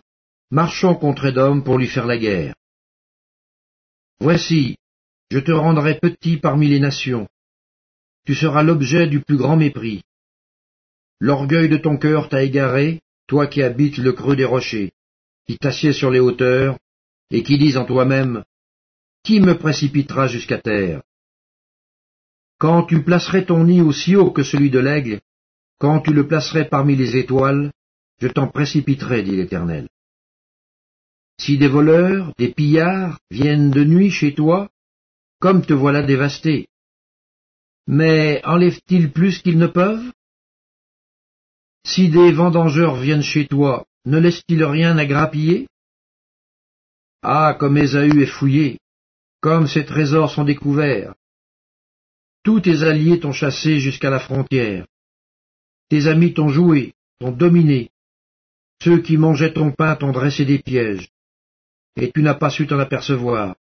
marchons 0.50 0.96
contre 0.96 1.26
Édom 1.26 1.62
pour 1.62 1.78
lui 1.78 1.88
faire 1.88 2.08
la 2.08 2.18
guerre. 2.18 2.56
Voici, 4.20 4.78
je 5.30 5.40
te 5.40 5.52
rendrai 5.52 6.00
petit 6.00 6.38
parmi 6.38 6.68
les 6.68 6.80
nations. 6.80 7.28
Tu 8.26 8.34
seras 8.34 8.64
l'objet 8.64 9.08
du 9.08 9.22
plus 9.22 9.38
grand 9.38 9.58
mépris. 9.58 10.04
L'orgueil 11.20 11.70
de 11.70 11.78
ton 11.78 11.98
cœur 11.98 12.30
t'a 12.30 12.44
égaré, 12.44 13.02
toi 13.28 13.48
qui 13.48 13.62
habites 13.62 13.98
le 13.98 14.14
creux 14.14 14.36
des 14.36 14.46
rochers, 14.46 14.92
qui 15.46 15.58
t'assieds 15.58 15.94
sur 15.94 16.10
les 16.12 16.20
hauteurs, 16.20 16.78
et 17.30 17.44
qui 17.44 17.58
dis 17.58 17.78
en 17.78 17.86
toi-même, 17.86 18.44
Qui 19.24 19.40
me 19.40 19.58
précipitera 19.58 20.28
jusqu'à 20.28 20.58
terre? 20.58 21.02
Quand 22.60 22.84
tu 22.84 23.04
placerais 23.04 23.46
ton 23.46 23.66
nid 23.66 23.82
aussi 23.82 24.16
haut 24.16 24.32
que 24.32 24.44
celui 24.44 24.70
de 24.70 24.80
l'aigle, 24.80 25.20
quand 25.80 26.02
tu 26.02 26.14
le 26.14 26.28
placerais 26.28 26.68
parmi 26.70 26.96
les 26.96 27.18
étoiles, 27.18 27.72
je 28.20 28.28
t'en 28.28 28.48
précipiterai, 28.48 29.24
dit 29.24 29.36
l'Éternel. 29.36 29.88
Si 31.40 31.58
des 31.58 31.68
voleurs, 31.68 32.34
des 32.38 32.52
pillards 32.52 33.20
viennent 33.30 33.70
de 33.70 33.84
nuit 33.84 34.10
chez 34.10 34.34
toi, 34.34 34.70
comme 35.40 35.64
te 35.64 35.74
voilà 35.74 36.02
dévasté, 36.02 36.68
mais 37.88 38.42
enlèvent-ils 38.44 39.12
plus 39.12 39.42
qu'ils 39.42 39.58
ne 39.58 39.68
peuvent? 39.68 40.12
Si 41.86 42.10
des 42.10 42.34
vendangeurs 42.34 42.98
viennent 42.98 43.24
chez 43.24 43.48
toi, 43.48 43.86
ne 44.06 44.20
laissent-ils 44.20 44.64
rien 44.64 44.98
à 44.98 45.06
grappiller? 45.06 45.68
Ah, 47.22 47.56
comme 47.58 47.78
Ésaü 47.78 48.22
est 48.22 48.26
fouillé, 48.26 48.80
comme 49.40 49.68
ses 49.68 49.86
trésors 49.86 50.32
sont 50.32 50.44
découverts. 50.44 51.16
Tous 52.44 52.60
tes 52.60 52.84
alliés 52.84 53.20
t'ont 53.20 53.32
chassé 53.32 53.80
jusqu'à 53.80 54.10
la 54.10 54.20
frontière. 54.20 54.86
Tes 55.90 56.08
amis 56.08 56.34
t'ont 56.34 56.50
joué, 56.50 56.94
t'ont 57.20 57.32
dominé. 57.32 57.92
Ceux 58.84 59.02
qui 59.02 59.18
mangeaient 59.18 59.54
ton 59.54 59.72
pain 59.72 59.96
t'ont 59.96 60.12
dressé 60.12 60.46
des 60.46 60.60
pièges, 60.60 61.10
et 61.96 62.12
tu 62.12 62.22
n'as 62.22 62.36
pas 62.36 62.50
su 62.50 62.68
t'en 62.68 62.80
apercevoir. 62.80 63.56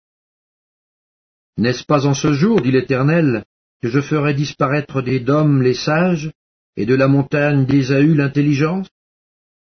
N'est-ce 1.57 1.83
pas 1.83 2.07
en 2.07 2.13
ce 2.13 2.33
jour, 2.33 2.61
dit 2.61 2.71
l'Éternel, 2.71 3.45
que 3.81 3.89
je 3.89 4.01
ferai 4.01 4.33
disparaître 4.33 5.01
des 5.01 5.19
dômes 5.19 5.61
les 5.61 5.75
sages, 5.75 6.31
et 6.75 6.85
de 6.85 6.95
la 6.95 7.07
montagne 7.07 7.65
d'Ésaü 7.65 8.15
l'intelligence 8.15 8.87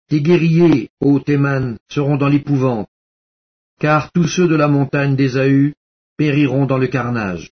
Tes 0.10 0.22
guerriers, 0.22 0.92
ô 1.00 1.20
Théman, 1.20 1.78
seront 1.90 2.18
dans 2.18 2.28
l'épouvante, 2.28 2.90
car 3.80 4.12
tous 4.12 4.28
ceux 4.28 4.48
de 4.48 4.56
la 4.56 4.68
montagne 4.68 5.16
d'Ésaü 5.16 5.74
périront 6.18 6.66
dans 6.66 6.78
le 6.78 6.88
carnage. 6.88 7.52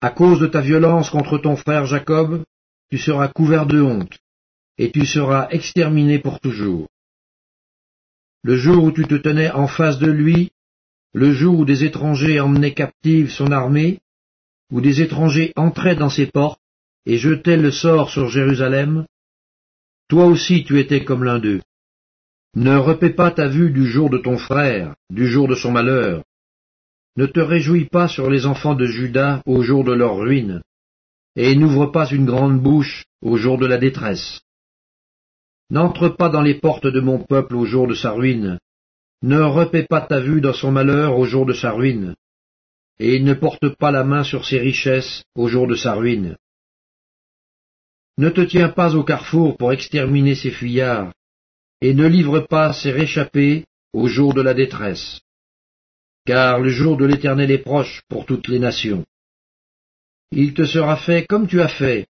À 0.00 0.10
cause 0.10 0.38
de 0.38 0.46
ta 0.46 0.60
violence 0.60 1.10
contre 1.10 1.38
ton 1.38 1.56
frère 1.56 1.86
Jacob, 1.86 2.44
tu 2.94 3.00
seras 3.00 3.26
couvert 3.26 3.66
de 3.66 3.80
honte, 3.80 4.20
et 4.78 4.92
tu 4.92 5.04
seras 5.04 5.48
exterminé 5.50 6.20
pour 6.20 6.38
toujours. 6.38 6.86
Le 8.44 8.56
jour 8.56 8.84
où 8.84 8.92
tu 8.92 9.04
te 9.04 9.16
tenais 9.16 9.50
en 9.50 9.66
face 9.66 9.98
de 9.98 10.08
lui, 10.08 10.52
le 11.12 11.32
jour 11.32 11.58
où 11.58 11.64
des 11.64 11.82
étrangers 11.82 12.38
emmenaient 12.38 12.72
captive 12.72 13.32
son 13.32 13.50
armée, 13.50 13.98
où 14.70 14.80
des 14.80 15.02
étrangers 15.02 15.52
entraient 15.56 15.96
dans 15.96 16.08
ses 16.08 16.26
portes, 16.26 16.60
et 17.04 17.18
jetait 17.18 17.56
le 17.56 17.72
sort 17.72 18.10
sur 18.10 18.28
Jérusalem, 18.28 19.06
toi 20.06 20.26
aussi 20.26 20.62
tu 20.62 20.78
étais 20.78 21.02
comme 21.02 21.24
l'un 21.24 21.40
d'eux. 21.40 21.62
Ne 22.54 22.76
repais 22.76 23.10
pas 23.10 23.32
ta 23.32 23.48
vue 23.48 23.72
du 23.72 23.88
jour 23.88 24.08
de 24.08 24.18
ton 24.18 24.38
frère, 24.38 24.94
du 25.10 25.26
jour 25.26 25.48
de 25.48 25.56
son 25.56 25.72
malheur. 25.72 26.22
Ne 27.16 27.26
te 27.26 27.40
réjouis 27.40 27.86
pas 27.86 28.06
sur 28.06 28.30
les 28.30 28.46
enfants 28.46 28.76
de 28.76 28.86
Judas 28.86 29.42
au 29.46 29.62
jour 29.62 29.82
de 29.82 29.92
leur 29.92 30.16
ruine, 30.16 30.62
et 31.36 31.56
n'ouvre 31.56 31.86
pas 31.86 32.08
une 32.10 32.26
grande 32.26 32.60
bouche 32.60 33.04
au 33.22 33.36
jour 33.36 33.58
de 33.58 33.66
la 33.66 33.78
détresse. 33.78 34.40
N'entre 35.70 36.08
pas 36.08 36.28
dans 36.28 36.42
les 36.42 36.54
portes 36.54 36.86
de 36.86 37.00
mon 37.00 37.18
peuple 37.18 37.56
au 37.56 37.64
jour 37.64 37.86
de 37.86 37.94
sa 37.94 38.12
ruine, 38.12 38.58
ne 39.22 39.40
repais 39.40 39.84
pas 39.84 40.02
ta 40.02 40.20
vue 40.20 40.40
dans 40.40 40.52
son 40.52 40.70
malheur 40.70 41.18
au 41.18 41.24
jour 41.24 41.46
de 41.46 41.54
sa 41.54 41.72
ruine, 41.72 42.14
et 42.98 43.20
ne 43.20 43.34
porte 43.34 43.70
pas 43.76 43.90
la 43.90 44.04
main 44.04 44.22
sur 44.22 44.44
ses 44.44 44.58
richesses 44.58 45.24
au 45.34 45.48
jour 45.48 45.66
de 45.66 45.74
sa 45.74 45.94
ruine. 45.94 46.36
Ne 48.18 48.28
te 48.28 48.42
tiens 48.42 48.68
pas 48.68 48.94
au 48.94 49.02
carrefour 49.02 49.56
pour 49.56 49.72
exterminer 49.72 50.34
ces 50.34 50.50
fuyards, 50.50 51.12
et 51.80 51.94
ne 51.94 52.06
livre 52.06 52.40
pas 52.40 52.72
ces 52.72 52.92
réchappés 52.92 53.64
au 53.92 54.06
jour 54.06 54.34
de 54.34 54.42
la 54.42 54.54
détresse. 54.54 55.20
Car 56.26 56.60
le 56.60 56.68
jour 56.68 56.96
de 56.96 57.04
l'Éternel 57.04 57.50
est 57.50 57.58
proche 57.58 58.02
pour 58.08 58.24
toutes 58.26 58.48
les 58.48 58.58
nations. 58.58 59.04
Il 60.36 60.52
te 60.52 60.64
sera 60.64 60.96
fait 60.96 61.26
comme 61.26 61.46
tu 61.46 61.60
as 61.60 61.68
fait, 61.68 62.08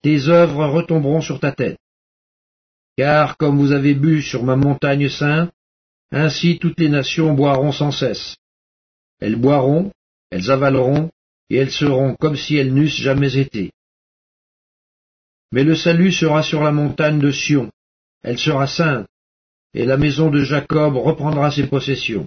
tes 0.00 0.28
œuvres 0.28 0.66
retomberont 0.66 1.20
sur 1.20 1.38
ta 1.38 1.52
tête. 1.52 1.78
Car 2.96 3.36
comme 3.36 3.58
vous 3.58 3.72
avez 3.72 3.94
bu 3.94 4.22
sur 4.22 4.42
ma 4.42 4.56
montagne 4.56 5.10
sainte, 5.10 5.52
ainsi 6.10 6.58
toutes 6.58 6.80
les 6.80 6.88
nations 6.88 7.34
boiront 7.34 7.72
sans 7.72 7.92
cesse. 7.92 8.36
Elles 9.20 9.36
boiront, 9.36 9.92
elles 10.30 10.50
avaleront, 10.50 11.10
et 11.50 11.56
elles 11.56 11.70
seront 11.70 12.14
comme 12.14 12.36
si 12.36 12.56
elles 12.56 12.72
n'eussent 12.72 13.02
jamais 13.08 13.36
été. 13.36 13.70
Mais 15.52 15.62
le 15.62 15.76
salut 15.76 16.12
sera 16.12 16.42
sur 16.42 16.62
la 16.62 16.72
montagne 16.72 17.18
de 17.18 17.30
Sion, 17.30 17.70
elle 18.22 18.38
sera 18.38 18.66
sainte, 18.66 19.06
et 19.74 19.84
la 19.84 19.98
maison 19.98 20.30
de 20.30 20.42
Jacob 20.42 20.96
reprendra 20.96 21.50
ses 21.50 21.66
possessions. 21.66 22.26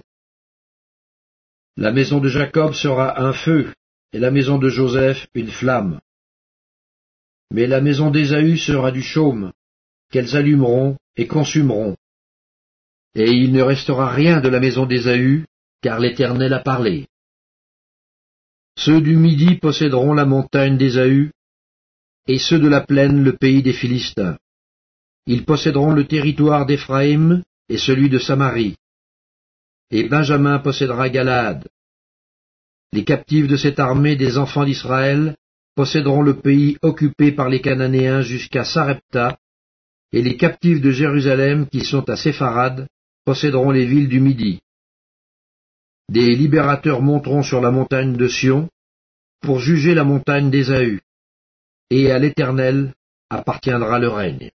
La 1.78 1.92
maison 1.92 2.20
de 2.20 2.30
Jacob 2.30 2.74
sera 2.74 3.20
un 3.20 3.34
feu, 3.34 3.74
et 4.14 4.20
la 4.20 4.32
maison 4.32 4.58
de 4.58 4.70
Joseph 4.70 5.28
une 5.34 5.52
flamme. 5.52 6.00
Mais 7.52 7.68
la 7.68 7.82
maison 7.82 8.12
d'Ésaü 8.12 8.58
sera 8.58 8.92
du 8.92 9.02
chaume, 9.02 9.52
qu'elles 10.12 10.36
allumeront 10.36 10.98
et 11.16 11.28
consumeront. 11.28 11.96
Et 13.16 13.30
il 13.30 13.52
ne 13.52 13.62
restera 13.62 14.10
rien 14.10 14.40
de 14.40 14.50
la 14.50 14.60
maison 14.60 14.86
d'Ésaü, 14.86 15.46
car 15.82 16.00
l'Éternel 16.00 16.54
a 16.54 16.60
parlé. 16.60 17.08
Ceux 18.78 19.02
du 19.02 19.16
Midi 19.18 19.56
posséderont 19.56 20.14
la 20.14 20.26
montagne 20.26 20.78
d'Ésaü, 20.78 21.32
et 22.28 22.40
ceux 22.40 22.60
de 22.60 22.68
la 22.68 22.82
plaine 22.82 23.24
le 23.24 23.36
pays 23.36 23.62
des 23.62 23.74
Philistins. 23.74 24.38
Ils 25.26 25.46
posséderont 25.46 25.92
le 25.92 26.08
territoire 26.08 26.66
d'Éphraïm 26.66 27.44
et 27.70 27.78
celui 27.78 28.10
de 28.10 28.20
Samarie. 28.20 28.76
Et 29.90 30.08
Benjamin 30.08 30.60
possédera 30.60 31.10
Galaad. 31.10 31.68
Les 32.94 33.06
captifs 33.06 33.48
de 33.48 33.56
cette 33.56 33.80
armée 33.80 34.16
des 34.16 34.38
enfants 34.38 34.66
d'Israël 34.66 35.38
posséderont 35.76 36.22
le 36.22 36.40
pays 36.40 36.78
occupé 36.82 37.32
par 37.32 37.48
les 37.48 37.62
Cananéens 37.62 38.22
jusqu'à 38.22 38.66
Sarepta, 38.66 39.38
et 40.12 40.22
les 40.22 40.36
captifs 40.36 40.82
de 40.82 40.92
Jérusalem 40.92 41.68
qui 41.68 41.86
sont 41.86 42.10
à 42.10 42.18
Sépharad 42.18 42.88
posséderont 43.24 43.72
les 43.72 43.86
villes 43.86 44.10
du 44.10 44.20
Midi. 44.20 44.60
Des 46.10 46.36
libérateurs 46.36 47.02
monteront 47.02 47.44
sur 47.44 47.62
la 47.62 47.72
montagne 47.72 48.18
de 48.18 48.28
Sion 48.28 48.70
pour 49.40 49.60
juger 49.60 49.96
la 49.96 50.04
montagne 50.04 50.52
d'Ésaü, 50.52 51.00
et 51.90 52.12
à 52.12 52.20
l'Éternel 52.20 52.94
appartiendra 53.30 54.00
le 54.00 54.10
règne. 54.10 54.52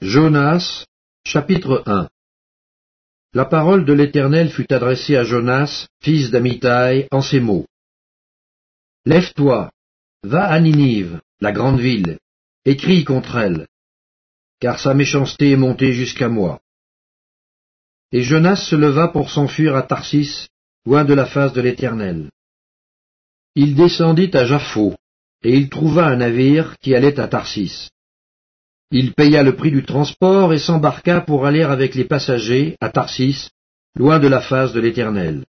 Jonas, 0.00 0.84
chapitre 1.24 1.82
1 1.86 2.08
La 3.34 3.44
parole 3.44 3.84
de 3.84 3.92
l'Éternel 3.92 4.50
fut 4.50 4.72
adressée 4.72 5.16
à 5.16 5.22
Jonas, 5.22 5.86
fils 6.00 6.30
d'Amitai, 6.30 7.08
en 7.10 7.20
ces 7.20 7.40
mots. 7.40 7.66
Lève-toi, 9.04 9.70
va 10.22 10.44
à 10.44 10.58
Ninive, 10.60 11.20
la 11.40 11.52
grande 11.52 11.78
ville, 11.78 12.18
et 12.64 12.76
crie 12.76 13.04
contre 13.04 13.36
elle, 13.36 13.66
car 14.60 14.80
sa 14.80 14.94
méchanceté 14.94 15.52
est 15.52 15.56
montée 15.56 15.92
jusqu'à 15.92 16.28
moi. 16.28 16.60
Et 18.12 18.22
Jonas 18.22 18.56
se 18.56 18.76
leva 18.76 19.08
pour 19.08 19.30
s'enfuir 19.30 19.76
à 19.76 19.82
Tarsis, 19.82 20.48
loin 20.86 21.04
de 21.04 21.12
la 21.12 21.26
face 21.26 21.52
de 21.52 21.60
l'Éternel. 21.60 22.30
Il 23.54 23.74
descendit 23.74 24.30
à 24.32 24.46
Jaffo, 24.46 24.96
et 25.42 25.54
il 25.54 25.68
trouva 25.68 26.06
un 26.06 26.16
navire 26.16 26.78
qui 26.78 26.94
allait 26.94 27.20
à 27.20 27.28
Tarsis. 27.28 27.90
Il 28.90 29.12
paya 29.12 29.42
le 29.42 29.54
prix 29.54 29.70
du 29.70 29.84
transport 29.84 30.54
et 30.54 30.58
s'embarqua 30.58 31.20
pour 31.20 31.44
aller 31.44 31.62
avec 31.62 31.94
les 31.94 32.04
passagers 32.04 32.76
à 32.80 32.88
Tarsis, 32.88 33.50
loin 33.94 34.18
de 34.18 34.28
la 34.28 34.40
face 34.40 34.72
de 34.72 34.80
l'Éternel. 34.80 35.44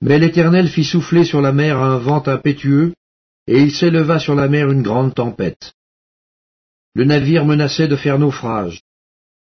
Mais 0.00 0.18
l'Éternel 0.18 0.68
fit 0.68 0.84
souffler 0.84 1.24
sur 1.24 1.40
la 1.40 1.52
mer 1.52 1.78
un 1.78 1.98
vent 1.98 2.22
impétueux, 2.28 2.94
et 3.48 3.60
il 3.60 3.72
s'éleva 3.72 4.18
sur 4.20 4.34
la 4.36 4.48
mer 4.48 4.70
une 4.70 4.82
grande 4.82 5.14
tempête. 5.14 5.72
Le 6.94 7.04
navire 7.04 7.44
menaçait 7.44 7.88
de 7.88 7.96
faire 7.96 8.18
naufrage. 8.18 8.82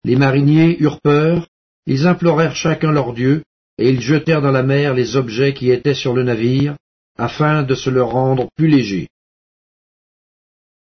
Les 0.04 0.16
mariniers 0.16 0.78
eurent 0.82 1.01
peur, 1.01 1.48
ils 1.86 2.08
implorèrent 2.08 2.56
chacun 2.56 2.92
leur 2.92 3.13
Dieu, 3.13 3.44
et 3.78 3.89
ils 3.89 4.01
jetèrent 4.01 4.42
dans 4.42 4.51
la 4.51 4.63
mer 4.63 4.94
les 4.94 5.16
objets 5.16 5.54
qui 5.54 5.70
étaient 5.70 5.94
sur 5.94 6.13
le 6.13 6.24
navire, 6.24 6.75
afin 7.18 7.63
de 7.63 7.75
se 7.75 7.89
le 7.89 8.01
rendre 8.01 8.50
plus 8.56 8.68
léger. 8.68 9.10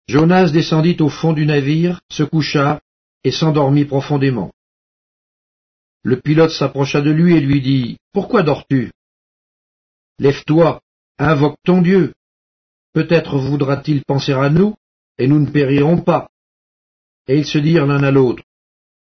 Jonas 0.08 0.52
descendit 0.52 0.98
au 1.00 1.10
fond 1.10 1.34
du 1.34 1.46
navire, 1.46 2.02
se 2.10 2.24
coucha, 2.24 2.82
et 3.24 3.32
s'endormit 3.32 3.86
profondément. 3.86 4.52
Le 6.04 6.20
pilote 6.20 6.52
s'approcha 6.52 7.02
de 7.02 7.10
lui 7.10 7.36
et 7.36 7.42
lui 7.42 7.62
dit, 7.62 7.98
Pourquoi 8.14 8.44
dors-tu 8.44 8.92
Lève-toi, 10.20 10.82
invoque 11.18 11.58
ton 11.64 11.82
Dieu. 11.82 12.14
Peut-être 12.94 13.40
voudra-t-il 13.40 14.06
penser 14.06 14.34
à 14.34 14.50
nous, 14.50 14.76
et 15.18 15.28
nous 15.28 15.40
ne 15.40 15.50
périrons 15.50 16.02
pas. 16.02 16.30
Et 17.28 17.40
ils 17.40 17.48
se 17.48 17.58
dirent 17.58 17.88
l'un 17.88 18.04
à 18.04 18.12
l'autre, 18.12 18.44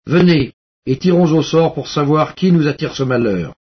Venez, 0.06 0.54
et 0.86 0.98
tirons 0.98 1.32
au 1.32 1.42
sort 1.42 1.74
pour 1.74 1.88
savoir 1.90 2.36
qui 2.36 2.52
nous 2.52 2.68
attire 2.68 2.96
ce 2.96 3.04
malheur. 3.04 3.56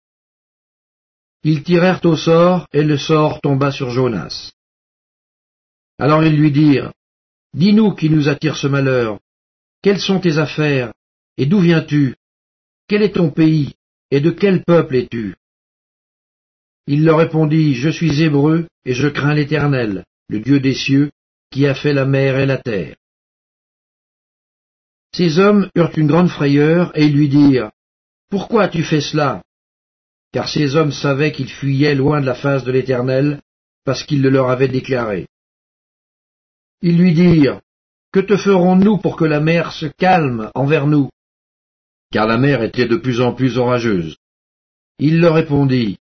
Ils 1.45 1.63
tirèrent 1.63 2.05
au 2.05 2.17
sort, 2.17 2.67
et 2.73 2.83
le 2.83 2.99
sort 2.99 3.41
tomba 3.41 3.71
sur 3.71 3.91
Jonas. 3.91 4.53
Alors 5.99 6.25
ils 6.25 6.37
lui 6.37 6.51
dirent, 6.51 6.93
Dis-nous 7.55 7.95
qui 7.95 8.09
nous 8.09 8.29
attire 8.29 8.57
ce 8.57 8.67
malheur. 8.67 9.19
Quelles 9.83 10.01
sont 10.01 10.21
tes 10.21 10.39
affaires? 10.39 10.93
Et 11.37 11.47
d'où 11.47 11.61
viens-tu? 11.61 12.15
Quel 12.89 13.03
est 13.03 13.15
ton 13.15 13.31
pays? 13.31 13.75
Et 14.11 14.21
de 14.21 14.31
quel 14.31 14.63
peuple 14.65 14.97
es-tu? 14.97 15.35
Il 16.87 17.05
leur 17.05 17.19
répondit, 17.19 17.75
Je 17.75 17.89
suis 17.89 18.23
hébreu, 18.23 18.69
et 18.85 18.95
je 18.95 19.09
crains 19.09 19.35
l'Éternel, 19.35 20.05
le 20.29 20.41
Dieu 20.41 20.61
des 20.61 20.75
cieux, 20.75 21.11
qui 21.51 21.67
a 21.67 21.75
fait 21.75 21.93
la 21.93 22.07
mer 22.07 22.39
et 22.39 22.47
la 22.47 22.59
terre. 22.59 22.97
Ces 25.15 25.39
hommes 25.39 25.69
eurent 25.75 25.97
une 25.99 26.07
grande 26.07 26.31
frayeur, 26.31 26.91
et 26.97 27.05
ils 27.05 27.15
lui 27.15 27.29
dirent, 27.29 27.71
Pourquoi 28.31 28.65
as-tu 28.65 28.83
fait 28.83 29.03
cela? 29.03 29.43
Car 30.33 30.49
ces 30.49 30.75
hommes 30.75 30.93
savaient 30.93 31.33
qu'ils 31.33 31.51
fuyaient 31.51 31.95
loin 31.95 32.21
de 32.23 32.27
la 32.27 32.35
face 32.35 32.65
de 32.65 32.73
l'Éternel, 32.73 33.43
parce 33.85 34.03
qu'il 34.05 34.23
le 34.23 34.31
leur 34.31 34.49
avait 34.49 34.69
déclaré. 34.69 35.29
Ils 36.83 36.99
lui 36.99 37.15
dirent, 37.15 37.61
Que 38.13 38.21
te 38.21 38.37
ferons-nous 38.37 38.99
pour 38.99 39.17
que 39.17 39.25
la 39.25 39.41
mer 39.41 39.73
se 39.73 39.87
calme 39.87 40.51
envers 40.55 40.87
nous? 40.87 41.09
Car 42.11 42.27
la 42.27 42.37
mer 42.37 42.63
était 42.63 42.87
de 42.87 42.97
plus 42.97 43.21
en 43.21 43.33
plus 43.33 43.57
orageuse. 43.57 44.17
Il 44.99 45.21
leur 45.21 45.35
répondit, 45.35 45.99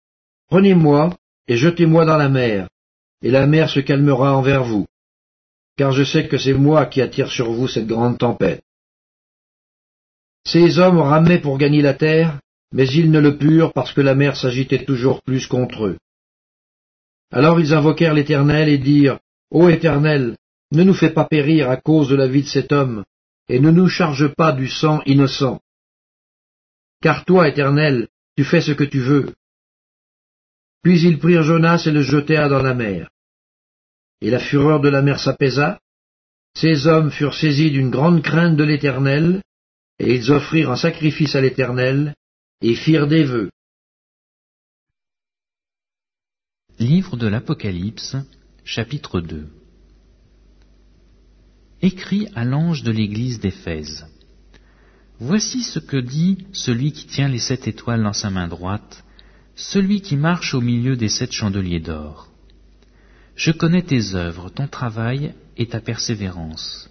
Prenez-moi 0.49 1.17
et 1.49 1.57
jetez-moi 1.57 2.05
dans 2.05 2.17
la 2.17 2.29
mer, 2.29 2.69
et 3.23 3.31
la 3.31 3.47
mer 3.47 3.71
se 3.71 3.81
calmera 3.81 4.37
envers 4.37 4.65
vous, 4.65 4.87
car 5.77 5.93
je 5.93 6.05
sais 6.05 6.29
que 6.29 6.39
c'est 6.39 6.55
moi 6.55 6.87
qui 6.87 7.01
attire 7.01 7.31
sur 7.31 7.53
vous 7.53 7.69
cette 7.69 7.87
grande 7.87 8.19
tempête. 8.19 8.63
Ces 10.45 10.79
hommes 10.79 10.99
ramaient 10.99 11.41
pour 11.41 11.59
gagner 11.59 11.83
la 11.83 11.95
terre, 11.95 12.39
mais 12.73 12.87
ils 12.89 13.11
ne 13.11 13.19
le 13.19 13.37
purent 13.37 13.73
parce 13.73 13.93
que 13.93 14.01
la 14.01 14.15
mer 14.15 14.37
s'agitait 14.37 14.85
toujours 14.85 15.23
plus 15.23 15.47
contre 15.47 15.87
eux. 15.87 15.99
Alors 17.33 17.59
ils 17.59 17.75
invoquèrent 17.75 18.15
l'Éternel 18.15 18.69
et 18.69 18.79
dirent, 18.79 19.19
Ô 19.51 19.69
Éternel, 19.69 20.37
ne 20.73 20.83
nous 20.83 20.95
fais 20.95 21.11
pas 21.11 21.25
périr 21.25 21.71
à 21.71 21.77
cause 21.77 22.09
de 22.09 22.17
la 22.17 22.27
vie 22.27 22.43
de 22.43 22.49
cet 22.49 22.73
homme, 22.73 23.05
et 23.49 23.61
ne 23.61 23.71
nous 23.71 23.89
charge 23.89 24.29
pas 24.35 24.53
du 24.53 24.69
sang 24.69 25.01
innocent. 25.07 25.61
Car 27.01 27.25
toi, 27.25 27.49
Éternel, 27.49 28.09
tu 28.37 28.45
fais 28.45 28.61
ce 28.61 28.73
que 28.73 28.85
tu 28.85 29.01
veux. 29.01 29.35
Puis 30.83 31.01
ils 31.03 31.19
prirent 31.19 31.43
Jonas 31.43 31.85
et 31.87 31.91
le 31.91 32.03
jetèrent 32.03 32.49
dans 32.49 32.63
la 32.63 32.75
mer. 32.75 33.11
Et 34.21 34.31
la 34.31 34.41
fureur 34.41 34.81
de 34.81 34.89
la 34.89 35.03
mer 35.03 35.21
s'apaisa. 35.21 35.81
Ces 36.55 36.87
hommes 36.87 37.11
furent 37.11 37.35
saisis 37.35 37.71
d'une 37.71 37.91
grande 37.91 38.23
crainte 38.23 38.57
de 38.57 38.65
l'Éternel, 38.65 39.43
et 39.99 40.15
ils 40.15 40.33
offrirent 40.33 40.71
un 40.71 40.77
sacrifice 40.77 41.35
à 41.35 41.41
l'Éternel, 41.41 42.15
et 42.63 42.75
firent 42.75 43.07
des 43.07 43.25
vœux. 43.25 43.51
Livre 46.79 47.17
de 47.17 47.27
l'Apocalypse, 47.27 48.17
chapitre 48.65 49.21
2 49.21 49.49
Écrit 51.87 52.27
à 52.35 52.45
l'ange 52.45 52.83
de 52.83 52.91
l'église 52.91 53.39
d'Éphèse. 53.39 54.07
Voici 55.21 55.63
ce 55.63 55.79
que 55.79 55.97
dit 55.97 56.39
celui 56.51 56.91
qui 56.91 57.07
tient 57.07 57.29
les 57.29 57.39
sept 57.39 57.69
étoiles 57.69 58.03
dans 58.03 58.13
sa 58.13 58.29
main 58.29 58.49
droite, 58.49 59.05
celui 59.55 60.01
qui 60.01 60.17
marche 60.17 60.53
au 60.53 60.61
milieu 60.61 60.97
des 60.97 61.09
sept 61.09 61.31
chandeliers 61.31 61.79
d'or. 61.79 62.29
Je 63.37 63.53
connais 63.53 63.83
tes 63.83 64.17
œuvres, 64.17 64.51
ton 64.51 64.67
travail 64.67 65.33
et 65.57 65.69
ta 65.69 65.81
persévérance. 65.81 66.91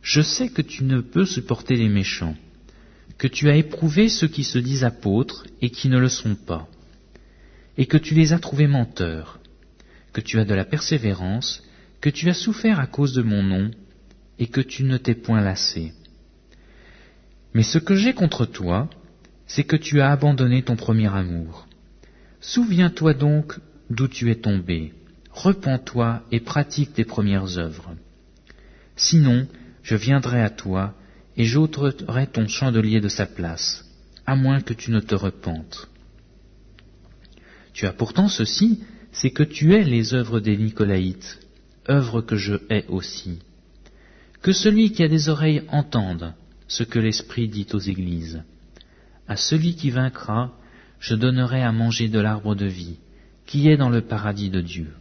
Je 0.00 0.22
sais 0.22 0.48
que 0.48 0.62
tu 0.62 0.84
ne 0.84 1.02
peux 1.02 1.26
supporter 1.26 1.76
les 1.76 1.90
méchants, 1.90 2.36
que 3.18 3.28
tu 3.28 3.50
as 3.50 3.56
éprouvé 3.56 4.08
ceux 4.08 4.28
qui 4.28 4.44
se 4.44 4.58
disent 4.58 4.84
apôtres 4.84 5.46
et 5.60 5.68
qui 5.68 5.90
ne 5.90 5.98
le 5.98 6.08
sont 6.08 6.36
pas, 6.36 6.66
et 7.76 7.84
que 7.84 7.98
tu 7.98 8.14
les 8.14 8.32
as 8.32 8.38
trouvés 8.38 8.66
menteurs, 8.66 9.40
que 10.14 10.22
tu 10.22 10.40
as 10.40 10.46
de 10.46 10.54
la 10.54 10.64
persévérance, 10.64 11.62
que 12.00 12.08
tu 12.08 12.30
as 12.30 12.34
souffert 12.34 12.80
à 12.80 12.86
cause 12.86 13.12
de 13.12 13.20
mon 13.20 13.42
nom, 13.42 13.70
et 14.38 14.46
que 14.48 14.60
tu 14.60 14.84
ne 14.84 14.96
t'es 14.96 15.14
point 15.14 15.40
lassé. 15.40 15.92
Mais 17.54 17.62
ce 17.62 17.78
que 17.78 17.94
j'ai 17.94 18.12
contre 18.12 18.44
toi, 18.44 18.90
c'est 19.46 19.64
que 19.64 19.76
tu 19.76 20.00
as 20.00 20.10
abandonné 20.10 20.62
ton 20.62 20.76
premier 20.76 21.14
amour. 21.14 21.66
Souviens-toi 22.40 23.14
donc 23.14 23.58
d'où 23.90 24.08
tu 24.08 24.30
es 24.30 24.36
tombé, 24.36 24.92
repens-toi 25.30 26.22
et 26.32 26.40
pratique 26.40 26.94
tes 26.94 27.04
premières 27.04 27.58
œuvres. 27.58 27.94
Sinon, 28.96 29.46
je 29.82 29.96
viendrai 29.96 30.42
à 30.42 30.50
toi 30.50 30.94
et 31.36 31.44
j'ôterai 31.44 32.26
ton 32.26 32.48
chandelier 32.48 33.00
de 33.00 33.08
sa 33.08 33.26
place, 33.26 33.84
à 34.26 34.36
moins 34.36 34.60
que 34.60 34.74
tu 34.74 34.90
ne 34.90 35.00
te 35.00 35.14
repentes. 35.14 35.88
Tu 37.72 37.86
as 37.86 37.92
pourtant 37.92 38.28
ceci, 38.28 38.80
c'est 39.12 39.30
que 39.30 39.42
tu 39.42 39.74
es 39.74 39.84
les 39.84 40.14
œuvres 40.14 40.40
des 40.40 40.56
Nicolaïtes, 40.56 41.38
œuvres 41.88 42.22
que 42.22 42.36
je 42.36 42.54
hais 42.70 42.86
aussi. 42.88 43.38
Que 44.46 44.52
celui 44.52 44.92
qui 44.92 45.02
a 45.02 45.08
des 45.08 45.28
oreilles 45.28 45.64
entende 45.72 46.32
ce 46.68 46.84
que 46.84 47.00
l'Esprit 47.00 47.48
dit 47.48 47.66
aux 47.72 47.80
églises. 47.80 48.44
À 49.26 49.34
celui 49.34 49.74
qui 49.74 49.90
vaincra, 49.90 50.52
je 51.00 51.16
donnerai 51.16 51.64
à 51.64 51.72
manger 51.72 52.08
de 52.08 52.20
l'arbre 52.20 52.54
de 52.54 52.66
vie, 52.66 52.98
qui 53.44 53.68
est 53.68 53.76
dans 53.76 53.88
le 53.88 54.02
paradis 54.02 54.48
de 54.48 54.60
Dieu. 54.60 54.92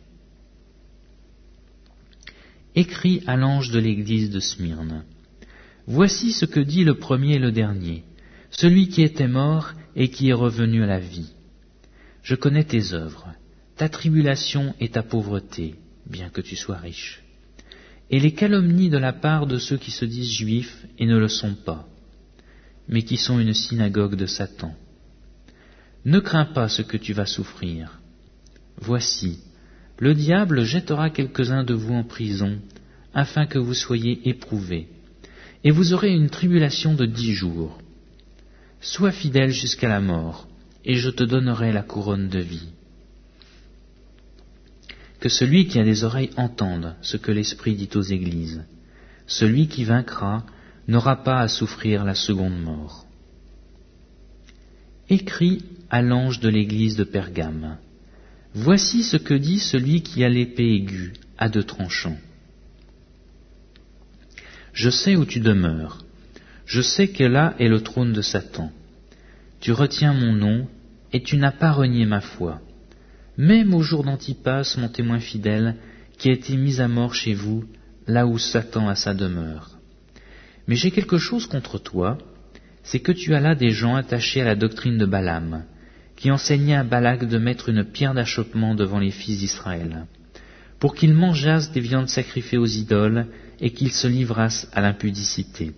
Écrit 2.74 3.22
à 3.28 3.38
l'ange 3.38 3.70
de 3.70 3.78
l'église 3.78 4.32
de 4.32 4.40
Smyrne. 4.40 5.04
Voici 5.86 6.32
ce 6.32 6.46
que 6.46 6.60
dit 6.60 6.84
le 6.84 6.98
premier 6.98 7.36
et 7.36 7.40
le 7.48 7.52
dernier, 7.52 8.04
celui 8.50 8.90
qui 8.90 9.04
était 9.04 9.28
mort 9.28 9.74
et 9.96 10.10
qui 10.10 10.30
est 10.30 10.34
revenu 10.34 10.82
à 10.82 10.88
la 10.88 11.00
vie. 11.00 11.36
Je 12.24 12.34
connais 12.34 12.64
tes 12.64 12.94
œuvres. 12.94 13.28
ta 13.78 13.90
tribulation 13.90 14.74
et 14.80 14.90
ta 14.90 15.04
pauvreté, 15.04 15.76
bien 16.10 16.30
que 16.30 16.42
tu 16.42 16.56
sois 16.56 16.78
riche, 16.78 17.25
et 18.10 18.20
les 18.20 18.34
calomnies 18.34 18.90
de 18.90 18.98
la 18.98 19.14
part 19.14 19.48
de 19.48 19.58
ceux 19.58 19.78
qui 19.78 19.92
se 19.92 20.06
disent 20.06 20.32
juifs 20.32 20.86
et 21.00 21.06
ne 21.06 21.18
le 21.18 21.28
sont 21.28 21.56
pas, 21.56 21.88
mais 22.88 23.04
qui 23.04 23.18
sont 23.18 23.40
une 23.40 23.54
synagogue 23.54 24.16
de 24.16 24.26
Satan. 24.26 24.76
Ne 26.06 26.20
crains 26.20 26.46
pas 26.46 26.70
ce 26.70 26.84
que 26.84 26.98
tu 26.98 27.14
vas 27.14 27.26
souffrir. 27.26 28.00
Voici, 28.78 29.40
le 29.98 30.14
diable 30.14 30.64
jettera 30.64 31.10
quelques-uns 31.10 31.64
de 31.64 31.74
vous 31.74 31.94
en 31.94 32.04
prison, 32.04 32.60
afin 33.14 33.48
que 33.48 33.58
vous 33.58 33.74
soyez 33.74 34.28
éprouvés, 34.30 34.88
et 35.64 35.72
vous 35.72 35.94
aurez 35.94 36.14
une 36.14 36.30
tribulation 36.30 36.94
de 36.94 37.06
dix 37.06 37.34
jours. 37.34 37.80
Sois 38.82 39.12
fidèle 39.12 39.52
jusqu'à 39.52 39.90
la 39.90 40.02
mort, 40.02 40.48
et 40.84 40.96
je 40.96 41.10
te 41.10 41.24
donnerai 41.24 41.72
la 41.72 41.82
couronne 41.82 42.30
de 42.30 42.40
vie. 42.40 42.70
Que 45.20 45.30
celui 45.30 45.68
qui 45.68 45.80
a 45.80 45.84
des 45.84 46.04
oreilles 46.04 46.32
entende 46.38 46.96
ce 47.02 47.18
que 47.18 47.32
l'Esprit 47.32 47.76
dit 47.76 47.90
aux 47.96 48.02
églises. 48.02 48.64
Celui 49.28 49.68
qui 49.68 49.84
vaincra 49.84 50.46
n'aura 50.88 51.24
pas 51.24 51.40
à 51.40 51.48
souffrir 51.48 52.04
la 52.04 52.16
seconde 52.16 52.62
mort. 52.62 53.06
Écrit 55.10 55.64
à 55.90 56.02
l'ange 56.02 56.40
de 56.40 56.50
l'église 56.50 56.96
de 56.96 57.04
Pergame. 57.04 57.78
Voici 58.54 59.04
ce 59.04 59.18
que 59.18 59.34
dit 59.34 59.60
celui 59.60 60.02
qui 60.02 60.24
a 60.24 60.30
l'épée 60.30 60.76
aiguë 60.76 61.14
à 61.38 61.50
deux 61.50 61.64
tranchants. 61.64 62.18
Je 64.74 64.90
sais 64.90 65.16
où 65.16 65.26
tu 65.26 65.40
demeures. 65.40 66.06
Je 66.66 66.82
sais 66.82 67.08
que 67.08 67.24
là 67.24 67.56
est 67.60 67.68
le 67.68 67.82
trône 67.82 68.14
de 68.14 68.22
Satan. 68.22 68.72
Tu 69.60 69.72
retiens 69.72 70.14
mon 70.14 70.34
nom 70.34 70.68
et 71.14 71.22
tu 71.24 71.38
n'as 71.38 71.52
pas 71.52 71.72
renié 71.72 72.06
ma 72.06 72.22
foi. 72.22 72.62
Même 73.38 73.74
au 73.74 73.82
jour 73.82 74.04
d'Antipas, 74.04 74.76
mon 74.78 74.88
témoin 74.88 75.20
fidèle, 75.20 75.76
qui 76.18 76.30
a 76.30 76.34
été 76.34 76.56
mis 76.56 76.80
à 76.80 76.88
mort 76.88 77.14
chez 77.14 77.34
vous, 77.34 77.66
là 78.08 78.26
où 78.26 78.38
Satan 78.38 78.88
a 78.88 78.96
sa 78.96 79.14
demeure. 79.14 79.78
Mais 80.68 80.76
j'ai 80.76 80.92
quelque 80.92 81.18
chose 81.18 81.48
contre 81.48 81.78
toi, 81.78 82.18
c'est 82.84 83.00
que 83.00 83.12
tu 83.12 83.34
as 83.36 83.42
là 83.42 83.56
des 83.56 83.72
gens 83.72 83.96
attachés 83.96 84.42
à 84.42 84.46
la 84.46 84.56
doctrine 84.56 84.98
de 84.98 85.06
Balaam, 85.06 85.66
qui 86.16 86.32
enseignait 86.32 86.76
à 86.76 86.84
Balak 86.84 87.28
de 87.28 87.38
mettre 87.38 87.70
une 87.70 87.84
pierre 87.84 88.14
d'achoppement 88.14 88.76
devant 88.76 89.00
les 89.00 89.12
fils 89.12 89.40
d'Israël, 89.40 90.06
pour 90.80 90.96
qu'ils 90.96 91.14
mangeassent 91.14 91.72
des 91.72 91.82
viandes 91.82 92.10
sacrifiées 92.10 92.58
aux 92.58 92.66
idoles 92.66 93.28
et 93.60 93.72
qu'ils 93.72 93.92
se 93.92 94.08
livrassent 94.08 94.70
à 94.74 94.82
l'impudicité. 94.82 95.74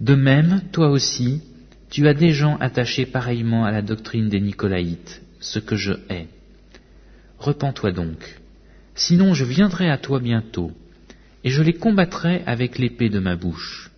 De 0.00 0.14
même, 0.14 0.62
toi 0.72 0.88
aussi, 0.90 1.42
tu 1.90 2.08
as 2.08 2.14
des 2.14 2.32
gens 2.32 2.56
attachés 2.56 3.06
pareillement 3.06 3.64
à 3.64 3.70
la 3.70 3.82
doctrine 3.82 4.28
des 4.28 4.40
Nicolaïtes, 4.40 5.22
ce 5.40 5.58
que 5.58 5.76
je 5.76 5.92
hais. 6.08 6.28
Repends-toi 7.38 7.92
donc, 7.92 8.40
sinon 8.94 9.32
je 9.32 9.44
viendrai 9.44 9.88
à 9.88 9.98
toi 9.98 10.18
bientôt, 10.18 10.72
et 11.44 11.50
je 11.50 11.62
les 11.62 11.74
combattrai 11.74 12.42
avec 12.46 12.78
l'épée 12.78 13.08
de 13.08 13.20
ma 13.20 13.36
bouche. 13.36 13.90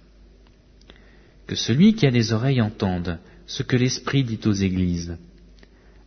Que 1.47 1.57
celui 1.57 1.95
qui 1.95 2.07
a 2.07 2.11
des 2.11 2.33
oreilles 2.33 2.61
entende 2.61 3.19
ce 3.47 3.63
que 3.63 3.77
l'Esprit 3.77 4.25
dit 4.25 4.41
aux 4.45 4.53
églises. 4.53 5.17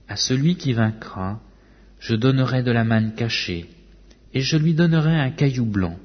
À 0.08 0.16
celui 0.16 0.56
qui 0.56 0.74
vaincra, 0.74 1.42
je 2.00 2.16
donnerai 2.16 2.64
de 2.64 2.72
la 2.72 2.84
manne 2.84 3.16
cachée, 3.16 3.70
et 4.34 4.42
je 4.42 4.58
lui 4.58 4.74
donnerai 4.74 5.16
un 5.20 5.32
caillou 5.32 5.66
blanc, 5.66 5.98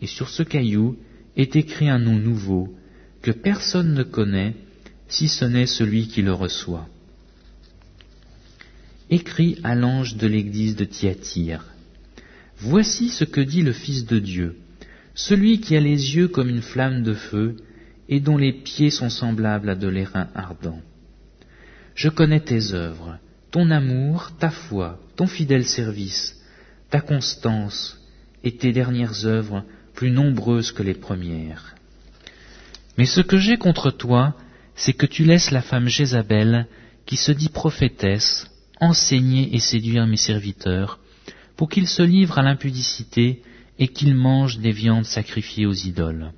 et 0.00 0.06
sur 0.06 0.28
ce 0.28 0.42
caillou 0.42 0.96
est 1.36 1.56
écrit 1.56 1.88
un 1.88 1.98
nom 1.98 2.16
nouveau, 2.16 2.76
que 3.22 3.30
personne 3.30 3.94
ne 3.94 4.02
connaît, 4.02 4.54
si 5.08 5.28
ce 5.28 5.44
n'est 5.44 5.66
celui 5.66 6.08
qui 6.08 6.22
le 6.22 6.32
reçoit. 6.32 6.88
Écrit 9.12 9.58
à 9.62 9.74
l'ange 9.74 10.16
de 10.16 10.26
l'église 10.26 10.74
de 10.74 10.86
Thyatire. 10.86 11.66
Voici 12.56 13.10
ce 13.10 13.24
que 13.24 13.42
dit 13.42 13.60
le 13.60 13.74
Fils 13.74 14.06
de 14.06 14.18
Dieu, 14.18 14.56
celui 15.14 15.60
qui 15.60 15.76
a 15.76 15.80
les 15.80 16.16
yeux 16.16 16.28
comme 16.28 16.48
une 16.48 16.62
flamme 16.62 17.02
de 17.02 17.12
feu 17.12 17.56
et 18.08 18.20
dont 18.20 18.38
les 18.38 18.54
pieds 18.54 18.88
sont 18.88 19.10
semblables 19.10 19.68
à 19.68 19.74
de 19.74 19.86
l'airain 19.86 20.28
ardent. 20.34 20.80
Je 21.94 22.08
connais 22.08 22.40
tes 22.40 22.72
œuvres, 22.72 23.18
ton 23.50 23.70
amour, 23.70 24.30
ta 24.38 24.48
foi, 24.48 24.98
ton 25.16 25.26
fidèle 25.26 25.66
service, 25.66 26.40
ta 26.88 27.02
constance 27.02 28.00
et 28.42 28.56
tes 28.56 28.72
dernières 28.72 29.26
œuvres 29.26 29.62
plus 29.92 30.10
nombreuses 30.10 30.72
que 30.72 30.82
les 30.82 30.94
premières. 30.94 31.74
Mais 32.96 33.04
ce 33.04 33.20
que 33.20 33.36
j'ai 33.36 33.58
contre 33.58 33.90
toi, 33.90 34.34
c'est 34.74 34.94
que 34.94 35.04
tu 35.04 35.24
laisses 35.24 35.50
la 35.50 35.60
femme 35.60 35.88
Jézabel, 35.88 36.66
qui 37.04 37.18
se 37.18 37.32
dit 37.32 37.50
prophétesse, 37.50 38.48
enseigner 38.82 39.54
et 39.54 39.60
séduire 39.60 40.06
mes 40.06 40.16
serviteurs, 40.16 40.98
pour 41.56 41.68
qu'ils 41.68 41.88
se 41.88 42.02
livrent 42.02 42.38
à 42.38 42.42
l'impudicité 42.42 43.42
et 43.78 43.88
qu'ils 43.88 44.14
mangent 44.14 44.58
des 44.58 44.72
viandes 44.72 45.04
sacrifiées 45.04 45.66
aux 45.66 45.72
idoles. 45.72 46.32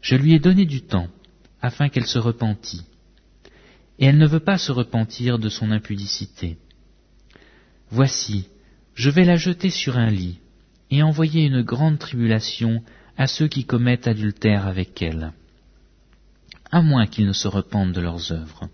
Je 0.00 0.14
lui 0.14 0.34
ai 0.34 0.38
donné 0.38 0.64
du 0.64 0.82
temps, 0.82 1.08
afin 1.60 1.88
qu'elle 1.88 2.06
se 2.06 2.18
repentît, 2.18 2.82
et 3.98 4.06
elle 4.06 4.18
ne 4.18 4.26
veut 4.26 4.40
pas 4.40 4.58
se 4.58 4.70
repentir 4.70 5.38
de 5.38 5.48
son 5.48 5.72
impudicité. 5.72 6.58
Voici, 7.90 8.46
je 8.94 9.10
vais 9.10 9.24
la 9.24 9.36
jeter 9.36 9.70
sur 9.70 9.96
un 9.96 10.10
lit, 10.10 10.38
et 10.90 11.02
envoyer 11.02 11.44
une 11.44 11.62
grande 11.62 11.98
tribulation 11.98 12.82
à 13.16 13.26
ceux 13.26 13.48
qui 13.48 13.64
commettent 13.64 14.06
adultère 14.06 14.66
avec 14.66 15.02
elle 15.02 15.32
à 16.70 16.82
moins 16.82 17.06
qu'ils 17.06 17.26
ne 17.26 17.32
se 17.32 17.48
repentent 17.48 17.92
de 17.92 18.00
leurs 18.00 18.32
œuvres. 18.32 18.68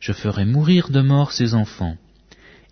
Je 0.00 0.12
ferai 0.12 0.44
mourir 0.44 0.90
de 0.90 1.00
mort 1.00 1.32
ses 1.32 1.54
enfants, 1.54 1.96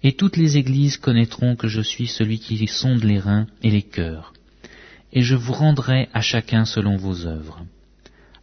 et 0.03 0.13
toutes 0.13 0.37
les 0.37 0.57
églises 0.57 0.99
connaîtront 0.99 1.57
que 1.57 1.69
je 1.69 1.81
suis 1.81 2.07
celui 2.07 2.39
qui 2.39 2.67
sonde 2.67 3.03
les 3.05 3.19
reins 3.19 3.47
et 3.63 3.71
les 3.71 3.83
cœurs, 3.83 4.33
et 5.13 5.23
je 5.23 5.35
vous 5.35 5.53
rendrai 5.53 6.09
à 6.13 6.21
chacun 6.21 6.65
selon 6.65 6.97
vos 6.97 7.27
œuvres. 7.27 7.65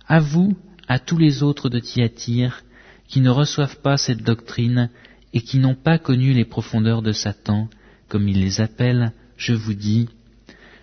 À 0.08 0.20
vous, 0.20 0.58
à 0.88 1.00
tous 1.00 1.18
les 1.18 1.44
autres 1.44 1.70
de 1.70 1.80
Thyatire, 1.80 2.64
qui 3.08 3.22
ne 3.22 3.30
reçoivent 3.30 3.80
pas 3.82 3.98
cette 3.98 4.24
doctrine 4.24 4.90
et 5.34 5.42
qui 5.42 5.60
n'ont 5.60 5.76
pas 5.76 5.98
connu 5.98 6.34
les 6.34 6.46
profondeurs 6.46 7.02
de 7.02 7.12
Satan, 7.12 7.70
comme 8.08 8.28
il 8.28 8.42
les 8.42 8.60
appelle, 8.60 9.14
je 9.38 9.54
vous 9.54 9.74
dis, 9.74 10.10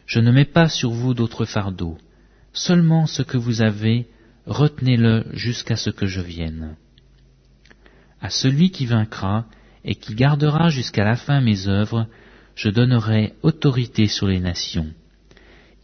je 0.06 0.20
ne 0.20 0.32
mets 0.32 0.44
pas 0.44 0.68
sur 0.68 0.90
vous 0.90 1.14
d'autre 1.14 1.44
fardeau, 1.44 1.98
seulement 2.52 3.06
ce 3.06 3.22
que 3.22 3.37
vous 3.37 3.61
avez, 3.61 4.06
retenez-le 4.46 5.26
jusqu'à 5.32 5.76
ce 5.76 5.90
que 5.90 6.06
je 6.06 6.20
vienne. 6.20 6.76
À 8.20 8.31
celui 8.31 8.70
qui 8.70 8.87
vaincra 8.87 9.46
et 9.85 9.94
qui 9.94 10.14
gardera 10.14 10.68
jusqu'à 10.68 11.04
la 11.04 11.16
fin 11.16 11.40
mes 11.40 11.68
œuvres, 11.68 12.07
je 12.54 12.68
donnerai 12.68 13.35
autorité 13.42 14.09
sur 14.09 14.26
les 14.26 14.40
nations. 14.40 14.92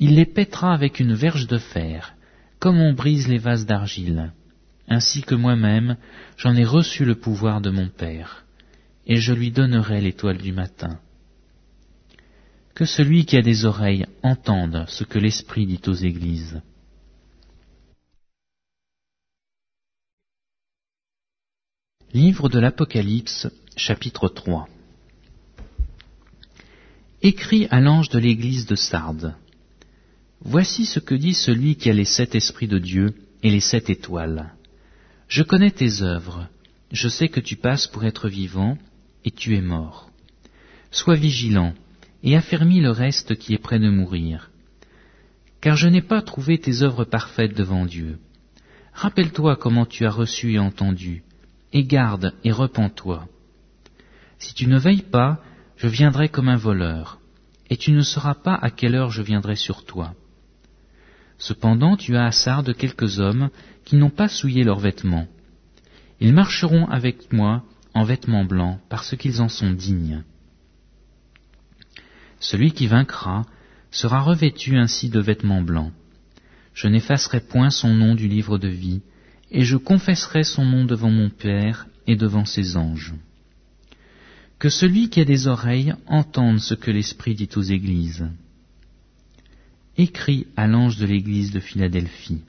Il 0.00 0.16
les 0.16 0.26
pètera 0.26 0.74
avec 0.74 0.98
une 0.98 1.14
verge 1.14 1.46
de 1.46 1.58
fer, 1.58 2.14
comme 2.58 2.80
on 2.80 2.92
brise 2.92 3.28
les 3.28 3.38
vases 3.38 3.66
d'argile. 3.66 4.32
Ainsi 4.88 5.22
que 5.22 5.34
moi-même, 5.34 5.96
j'en 6.36 6.54
ai 6.54 6.64
reçu 6.64 7.04
le 7.04 7.14
pouvoir 7.14 7.60
de 7.60 7.70
mon 7.70 7.88
Père, 7.88 8.44
et 9.06 9.16
je 9.16 9.32
lui 9.32 9.50
donnerai 9.50 10.00
l'étoile 10.00 10.38
du 10.38 10.52
matin. 10.52 10.98
Que 12.74 12.84
celui 12.84 13.24
qui 13.24 13.36
a 13.36 13.42
des 13.42 13.64
oreilles 13.64 14.06
entende 14.22 14.84
ce 14.88 15.04
que 15.04 15.20
l'Esprit 15.20 15.66
dit 15.66 15.80
aux 15.86 15.94
églises. 15.94 16.60
Livre 22.14 22.48
de 22.48 22.60
l'Apocalypse, 22.60 23.48
chapitre 23.76 24.28
3 24.28 24.68
Écrit 27.22 27.66
à 27.72 27.80
l'ange 27.80 28.08
de 28.08 28.20
l'église 28.20 28.66
de 28.66 28.76
Sardes. 28.76 29.34
Voici 30.40 30.86
ce 30.86 31.00
que 31.00 31.16
dit 31.16 31.34
celui 31.34 31.74
qui 31.74 31.90
a 31.90 31.92
les 31.92 32.04
sept 32.04 32.36
esprits 32.36 32.68
de 32.68 32.78
Dieu 32.78 33.16
et 33.42 33.50
les 33.50 33.58
sept 33.58 33.90
étoiles. 33.90 34.54
Je 35.26 35.42
connais 35.42 35.72
tes 35.72 36.02
œuvres, 36.02 36.46
je 36.92 37.08
sais 37.08 37.28
que 37.28 37.40
tu 37.40 37.56
passes 37.56 37.88
pour 37.88 38.04
être 38.04 38.28
vivant, 38.28 38.78
et 39.24 39.32
tu 39.32 39.56
es 39.56 39.60
mort. 39.60 40.08
Sois 40.92 41.16
vigilant, 41.16 41.74
et 42.22 42.36
affermis 42.36 42.80
le 42.80 42.92
reste 42.92 43.34
qui 43.34 43.54
est 43.54 43.58
près 43.58 43.80
de 43.80 43.90
mourir. 43.90 44.52
Car 45.60 45.76
je 45.76 45.88
n'ai 45.88 46.02
pas 46.02 46.22
trouvé 46.22 46.58
tes 46.58 46.82
œuvres 46.82 47.04
parfaites 47.04 47.56
devant 47.56 47.84
Dieu. 47.86 48.20
Rappelle-toi 48.92 49.56
comment 49.56 49.84
tu 49.84 50.06
as 50.06 50.12
reçu 50.12 50.52
et 50.52 50.60
entendu, 50.60 51.24
et 51.74 51.84
garde 51.84 52.32
et 52.44 52.52
repens-toi. 52.52 53.26
Si 54.38 54.54
tu 54.54 54.66
ne 54.66 54.78
veilles 54.78 55.02
pas, 55.02 55.42
je 55.76 55.88
viendrai 55.88 56.28
comme 56.28 56.48
un 56.48 56.56
voleur, 56.56 57.18
et 57.68 57.76
tu 57.76 57.92
ne 57.92 58.00
sauras 58.00 58.34
pas 58.34 58.54
à 58.54 58.70
quelle 58.70 58.94
heure 58.94 59.10
je 59.10 59.22
viendrai 59.22 59.56
sur 59.56 59.84
toi. 59.84 60.14
Cependant 61.36 61.96
tu 61.96 62.16
as 62.16 62.26
assard 62.26 62.62
de 62.62 62.72
quelques 62.72 63.18
hommes 63.18 63.50
qui 63.84 63.96
n'ont 63.96 64.10
pas 64.10 64.28
souillé 64.28 64.62
leurs 64.62 64.78
vêtements. 64.78 65.26
Ils 66.20 66.32
marcheront 66.32 66.86
avec 66.86 67.32
moi 67.32 67.64
en 67.92 68.04
vêtements 68.04 68.44
blancs, 68.44 68.78
parce 68.88 69.16
qu'ils 69.16 69.42
en 69.42 69.48
sont 69.48 69.72
dignes. 69.72 70.22
Celui 72.38 72.72
qui 72.72 72.86
vaincra 72.86 73.42
sera 73.90 74.20
revêtu 74.20 74.76
ainsi 74.76 75.08
de 75.08 75.20
vêtements 75.20 75.62
blancs. 75.62 75.92
Je 76.72 76.88
n'effacerai 76.88 77.40
point 77.40 77.70
son 77.70 77.94
nom 77.94 78.14
du 78.14 78.28
livre 78.28 78.58
de 78.58 78.68
vie, 78.68 79.02
et 79.54 79.62
je 79.62 79.76
confesserai 79.76 80.42
son 80.42 80.64
nom 80.64 80.84
devant 80.84 81.10
mon 81.10 81.30
Père 81.30 81.86
et 82.08 82.16
devant 82.16 82.44
ses 82.44 82.76
anges. 82.76 83.14
Que 84.58 84.68
celui 84.68 85.08
qui 85.08 85.20
a 85.20 85.24
des 85.24 85.46
oreilles 85.46 85.94
entende 86.06 86.58
ce 86.58 86.74
que 86.74 86.90
l'Esprit 86.90 87.36
dit 87.36 87.48
aux 87.54 87.62
églises. 87.62 88.26
Écrit 89.96 90.48
à 90.56 90.66
l'ange 90.66 90.96
de 90.96 91.06
l'église 91.06 91.52
de 91.52 91.60
Philadelphie. 91.60 92.42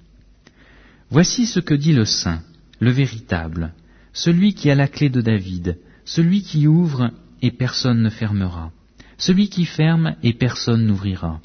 Voici 1.11 1.45
ce 1.45 1.59
que 1.59 1.75
dit 1.75 1.93
le 1.93 2.05
Saint, 2.05 2.41
le 2.79 2.89
véritable, 2.89 3.73
celui 4.11 4.55
qui 4.55 4.71
a 4.71 4.75
la 4.75 4.87
clé 4.87 5.09
de 5.09 5.21
David, 5.21 5.77
celui 6.05 6.41
qui 6.41 6.65
ouvre 6.65 7.11
et 7.43 7.51
personne 7.51 8.01
ne 8.01 8.09
fermera, 8.09 8.71
celui 9.19 9.49
qui 9.49 9.65
ferme 9.65 10.15
et 10.23 10.33
personne 10.33 10.87
n'ouvrira. 10.87 11.39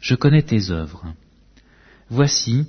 Je 0.00 0.16
connais 0.16 0.42
tes 0.42 0.70
œuvres. 0.70 1.14
Voici, 2.08 2.66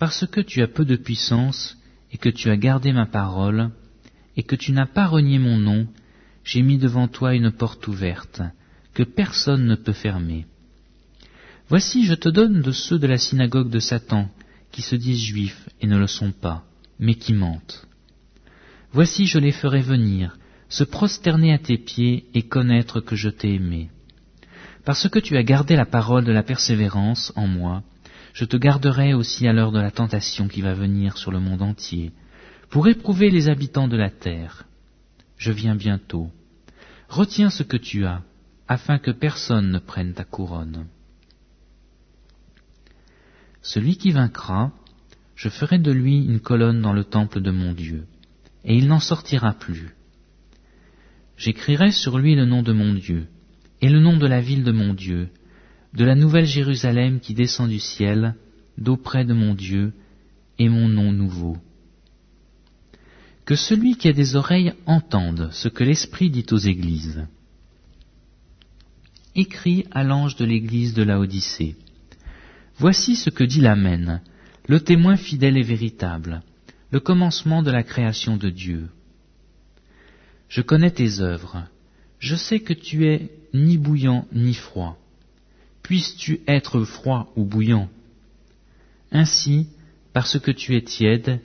parce 0.00 0.26
que 0.26 0.40
tu 0.40 0.62
as 0.62 0.66
peu 0.66 0.86
de 0.86 0.96
puissance 0.96 1.76
et 2.10 2.16
que 2.16 2.30
tu 2.30 2.50
as 2.50 2.56
gardé 2.56 2.90
ma 2.92 3.04
parole, 3.04 3.70
et 4.34 4.42
que 4.42 4.56
tu 4.56 4.72
n'as 4.72 4.86
pas 4.86 5.06
renié 5.06 5.38
mon 5.38 5.58
nom, 5.58 5.86
j'ai 6.42 6.62
mis 6.62 6.78
devant 6.78 7.06
toi 7.06 7.34
une 7.34 7.52
porte 7.52 7.86
ouverte, 7.86 8.40
que 8.94 9.02
personne 9.02 9.66
ne 9.66 9.74
peut 9.74 9.92
fermer. 9.92 10.46
Voici, 11.68 12.06
je 12.06 12.14
te 12.14 12.30
donne 12.30 12.62
de 12.62 12.72
ceux 12.72 12.98
de 12.98 13.06
la 13.06 13.18
synagogue 13.18 13.68
de 13.68 13.78
Satan, 13.78 14.30
qui 14.72 14.80
se 14.80 14.96
disent 14.96 15.22
juifs 15.22 15.68
et 15.82 15.86
ne 15.86 15.98
le 15.98 16.06
sont 16.06 16.32
pas, 16.32 16.64
mais 16.98 17.14
qui 17.14 17.34
mentent. 17.34 17.86
Voici, 18.92 19.26
je 19.26 19.38
les 19.38 19.52
ferai 19.52 19.82
venir, 19.82 20.38
se 20.70 20.82
prosterner 20.82 21.52
à 21.52 21.58
tes 21.58 21.76
pieds 21.76 22.24
et 22.32 22.42
connaître 22.42 23.00
que 23.00 23.16
je 23.16 23.28
t'ai 23.28 23.54
aimé. 23.54 23.90
Parce 24.86 25.10
que 25.10 25.18
tu 25.18 25.36
as 25.36 25.42
gardé 25.42 25.76
la 25.76 25.84
parole 25.84 26.24
de 26.24 26.32
la 26.32 26.42
persévérance 26.42 27.34
en 27.36 27.46
moi, 27.46 27.82
je 28.32 28.44
te 28.44 28.56
garderai 28.56 29.14
aussi 29.14 29.46
à 29.46 29.52
l'heure 29.52 29.72
de 29.72 29.80
la 29.80 29.90
tentation 29.90 30.48
qui 30.48 30.62
va 30.62 30.74
venir 30.74 31.16
sur 31.16 31.30
le 31.30 31.40
monde 31.40 31.62
entier, 31.62 32.12
pour 32.68 32.88
éprouver 32.88 33.30
les 33.30 33.48
habitants 33.48 33.88
de 33.88 33.96
la 33.96 34.10
terre. 34.10 34.64
Je 35.36 35.52
viens 35.52 35.74
bientôt. 35.74 36.30
Retiens 37.08 37.50
ce 37.50 37.62
que 37.62 37.76
tu 37.76 38.06
as, 38.06 38.22
afin 38.68 38.98
que 38.98 39.10
personne 39.10 39.70
ne 39.70 39.78
prenne 39.78 40.14
ta 40.14 40.24
couronne. 40.24 40.86
Celui 43.62 43.96
qui 43.96 44.12
vaincra, 44.12 44.72
je 45.34 45.48
ferai 45.48 45.78
de 45.78 45.90
lui 45.90 46.24
une 46.24 46.40
colonne 46.40 46.80
dans 46.80 46.92
le 46.92 47.04
temple 47.04 47.40
de 47.40 47.50
mon 47.50 47.72
Dieu, 47.72 48.06
et 48.64 48.76
il 48.76 48.86
n'en 48.86 49.00
sortira 49.00 49.54
plus. 49.54 49.94
J'écrirai 51.36 51.90
sur 51.90 52.18
lui 52.18 52.34
le 52.36 52.44
nom 52.44 52.62
de 52.62 52.72
mon 52.72 52.94
Dieu, 52.94 53.26
et 53.80 53.88
le 53.88 54.00
nom 54.00 54.16
de 54.16 54.26
la 54.26 54.40
ville 54.40 54.62
de 54.62 54.72
mon 54.72 54.94
Dieu, 54.94 55.30
de 55.92 56.04
la 56.04 56.14
nouvelle 56.14 56.46
Jérusalem 56.46 57.20
qui 57.20 57.34
descend 57.34 57.68
du 57.68 57.80
ciel, 57.80 58.34
d'auprès 58.78 59.24
de 59.24 59.34
mon 59.34 59.54
Dieu, 59.54 59.92
et 60.58 60.68
mon 60.68 60.88
nom 60.88 61.10
nouveau. 61.10 61.56
Que 63.44 63.56
celui 63.56 63.96
qui 63.96 64.08
a 64.08 64.12
des 64.12 64.36
oreilles 64.36 64.74
entende 64.86 65.48
ce 65.52 65.68
que 65.68 65.82
l'Esprit 65.82 66.30
dit 66.30 66.46
aux 66.50 66.58
églises. 66.58 67.26
Écrit 69.34 69.86
à 69.90 70.04
l'ange 70.04 70.36
de 70.36 70.44
l'église 70.44 70.92
de 70.92 71.02
Laodicée. 71.02 71.76
Voici 72.76 73.16
ce 73.16 73.30
que 73.30 73.42
dit 73.44 73.60
l'Amen, 73.60 74.20
le 74.66 74.80
témoin 74.80 75.16
fidèle 75.16 75.56
et 75.56 75.62
véritable, 75.62 76.42
le 76.90 77.00
commencement 77.00 77.62
de 77.62 77.70
la 77.70 77.82
création 77.82 78.36
de 78.36 78.50
Dieu. 78.50 78.88
Je 80.48 80.60
connais 80.60 80.90
tes 80.90 81.20
œuvres, 81.20 81.64
je 82.18 82.36
sais 82.36 82.60
que 82.60 82.74
tu 82.74 83.06
es 83.06 83.30
ni 83.54 83.78
bouillant 83.78 84.26
ni 84.32 84.54
froid 84.54 84.99
puisses-tu 85.90 86.38
être 86.46 86.84
froid 86.84 87.32
ou 87.34 87.44
bouillant 87.44 87.88
Ainsi, 89.10 89.66
parce 90.12 90.38
que 90.38 90.52
tu 90.52 90.76
es 90.76 90.82
tiède 90.82 91.40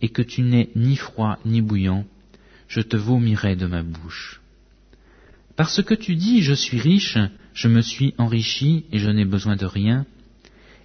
et 0.00 0.08
que 0.08 0.22
tu 0.22 0.42
n'es 0.42 0.70
ni 0.76 0.94
froid 0.94 1.40
ni 1.44 1.62
bouillant, 1.62 2.04
je 2.68 2.80
te 2.80 2.96
vomirai 2.96 3.56
de 3.56 3.66
ma 3.66 3.82
bouche. 3.82 4.40
Parce 5.56 5.82
que 5.82 5.94
tu 5.94 6.14
dis 6.14 6.42
je 6.42 6.54
suis 6.54 6.78
riche, 6.78 7.18
je 7.54 7.66
me 7.66 7.80
suis 7.80 8.14
enrichi 8.18 8.84
et 8.92 9.00
je 9.00 9.10
n'ai 9.10 9.24
besoin 9.24 9.56
de 9.56 9.66
rien, 9.66 10.06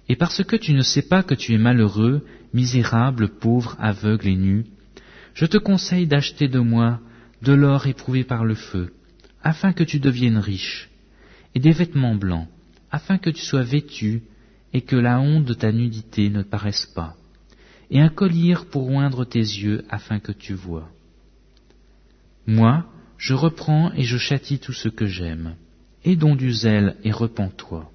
et 0.08 0.16
parce 0.16 0.42
que 0.42 0.56
tu 0.56 0.72
ne 0.72 0.82
sais 0.82 1.02
pas 1.02 1.22
que 1.22 1.36
tu 1.36 1.54
es 1.54 1.58
malheureux, 1.58 2.26
misérable, 2.52 3.28
pauvre, 3.28 3.76
aveugle 3.78 4.26
et 4.26 4.34
nu, 4.34 4.64
je 5.34 5.46
te 5.46 5.56
conseille 5.56 6.08
d'acheter 6.08 6.48
de 6.48 6.58
moi 6.58 6.98
de 7.42 7.52
l'or 7.52 7.86
éprouvé 7.86 8.24
par 8.24 8.44
le 8.44 8.56
feu, 8.56 8.92
afin 9.44 9.72
que 9.72 9.84
tu 9.84 10.00
deviennes 10.00 10.38
riche, 10.38 10.90
et 11.54 11.60
des 11.60 11.70
vêtements 11.70 12.16
blancs, 12.16 12.48
afin 12.94 13.18
que 13.18 13.30
tu 13.30 13.42
sois 13.42 13.64
vêtu 13.64 14.22
et 14.72 14.82
que 14.82 14.94
la 14.94 15.18
honte 15.18 15.44
de 15.44 15.54
ta 15.54 15.72
nudité 15.72 16.30
ne 16.30 16.44
paraisse 16.44 16.86
pas, 16.86 17.16
et 17.90 18.00
un 18.00 18.08
collier 18.08 18.54
pour 18.70 18.88
oindre 18.88 19.24
tes 19.24 19.40
yeux 19.40 19.84
afin 19.90 20.20
que 20.20 20.30
tu 20.30 20.54
vois. 20.54 20.88
Moi, 22.46 22.86
je 23.18 23.34
reprends 23.34 23.92
et 23.94 24.04
je 24.04 24.16
châtie 24.16 24.60
tout 24.60 24.72
ce 24.72 24.88
que 24.88 25.06
j'aime. 25.06 25.56
Aie 26.04 26.14
donc 26.14 26.38
du 26.38 26.52
zèle 26.52 26.96
et 27.02 27.10
repens-toi. 27.10 27.90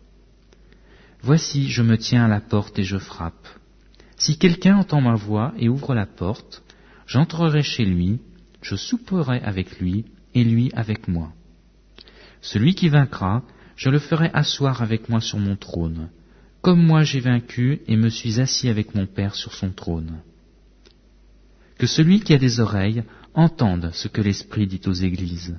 Voici, 1.22 1.70
je 1.70 1.82
me 1.82 1.98
tiens 1.98 2.26
à 2.26 2.28
la 2.28 2.42
porte 2.42 2.78
et 2.78 2.84
je 2.84 2.98
frappe. 2.98 3.48
Si 4.18 4.38
quelqu'un 4.38 4.76
entend 4.80 5.00
ma 5.00 5.16
voix 5.16 5.54
et 5.58 5.70
ouvre 5.70 5.96
la 5.96 6.08
porte, 6.08 6.62
j'entrerai 7.08 7.64
chez 7.64 7.86
lui, 7.86 8.20
je 8.62 8.76
souperai 8.76 9.40
avec 9.40 9.80
lui 9.80 10.04
et 10.34 10.44
lui 10.44 10.72
avec 10.74 11.08
moi. 11.08 11.32
Celui 12.42 12.76
qui 12.76 12.90
vaincra, 12.90 13.44
je 13.80 13.90
le 13.90 14.00
ferai 14.00 14.30
asseoir 14.34 14.82
avec 14.82 15.08
moi 15.08 15.22
sur 15.22 15.40
mon 15.40 15.56
trône, 15.56 16.10
comme 16.62 16.84
moi 16.86 17.04
j'ai 17.04 17.22
vaincu 17.22 17.80
et 17.88 17.96
me 17.96 18.10
suis 18.10 18.42
assis 18.42 18.68
avec 18.68 18.94
mon 18.94 19.08
Père 19.08 19.36
sur 19.36 19.54
son 19.54 19.72
trône. 19.72 20.20
Que 21.78 21.88
celui 21.88 22.20
qui 22.20 22.34
a 22.34 22.38
des 22.38 22.60
oreilles 22.60 23.04
entende 23.34 23.92
ce 23.94 24.10
que 24.10 24.20
l'Esprit 24.20 24.68
dit 24.68 24.82
aux 24.86 24.92
églises. 24.92 25.56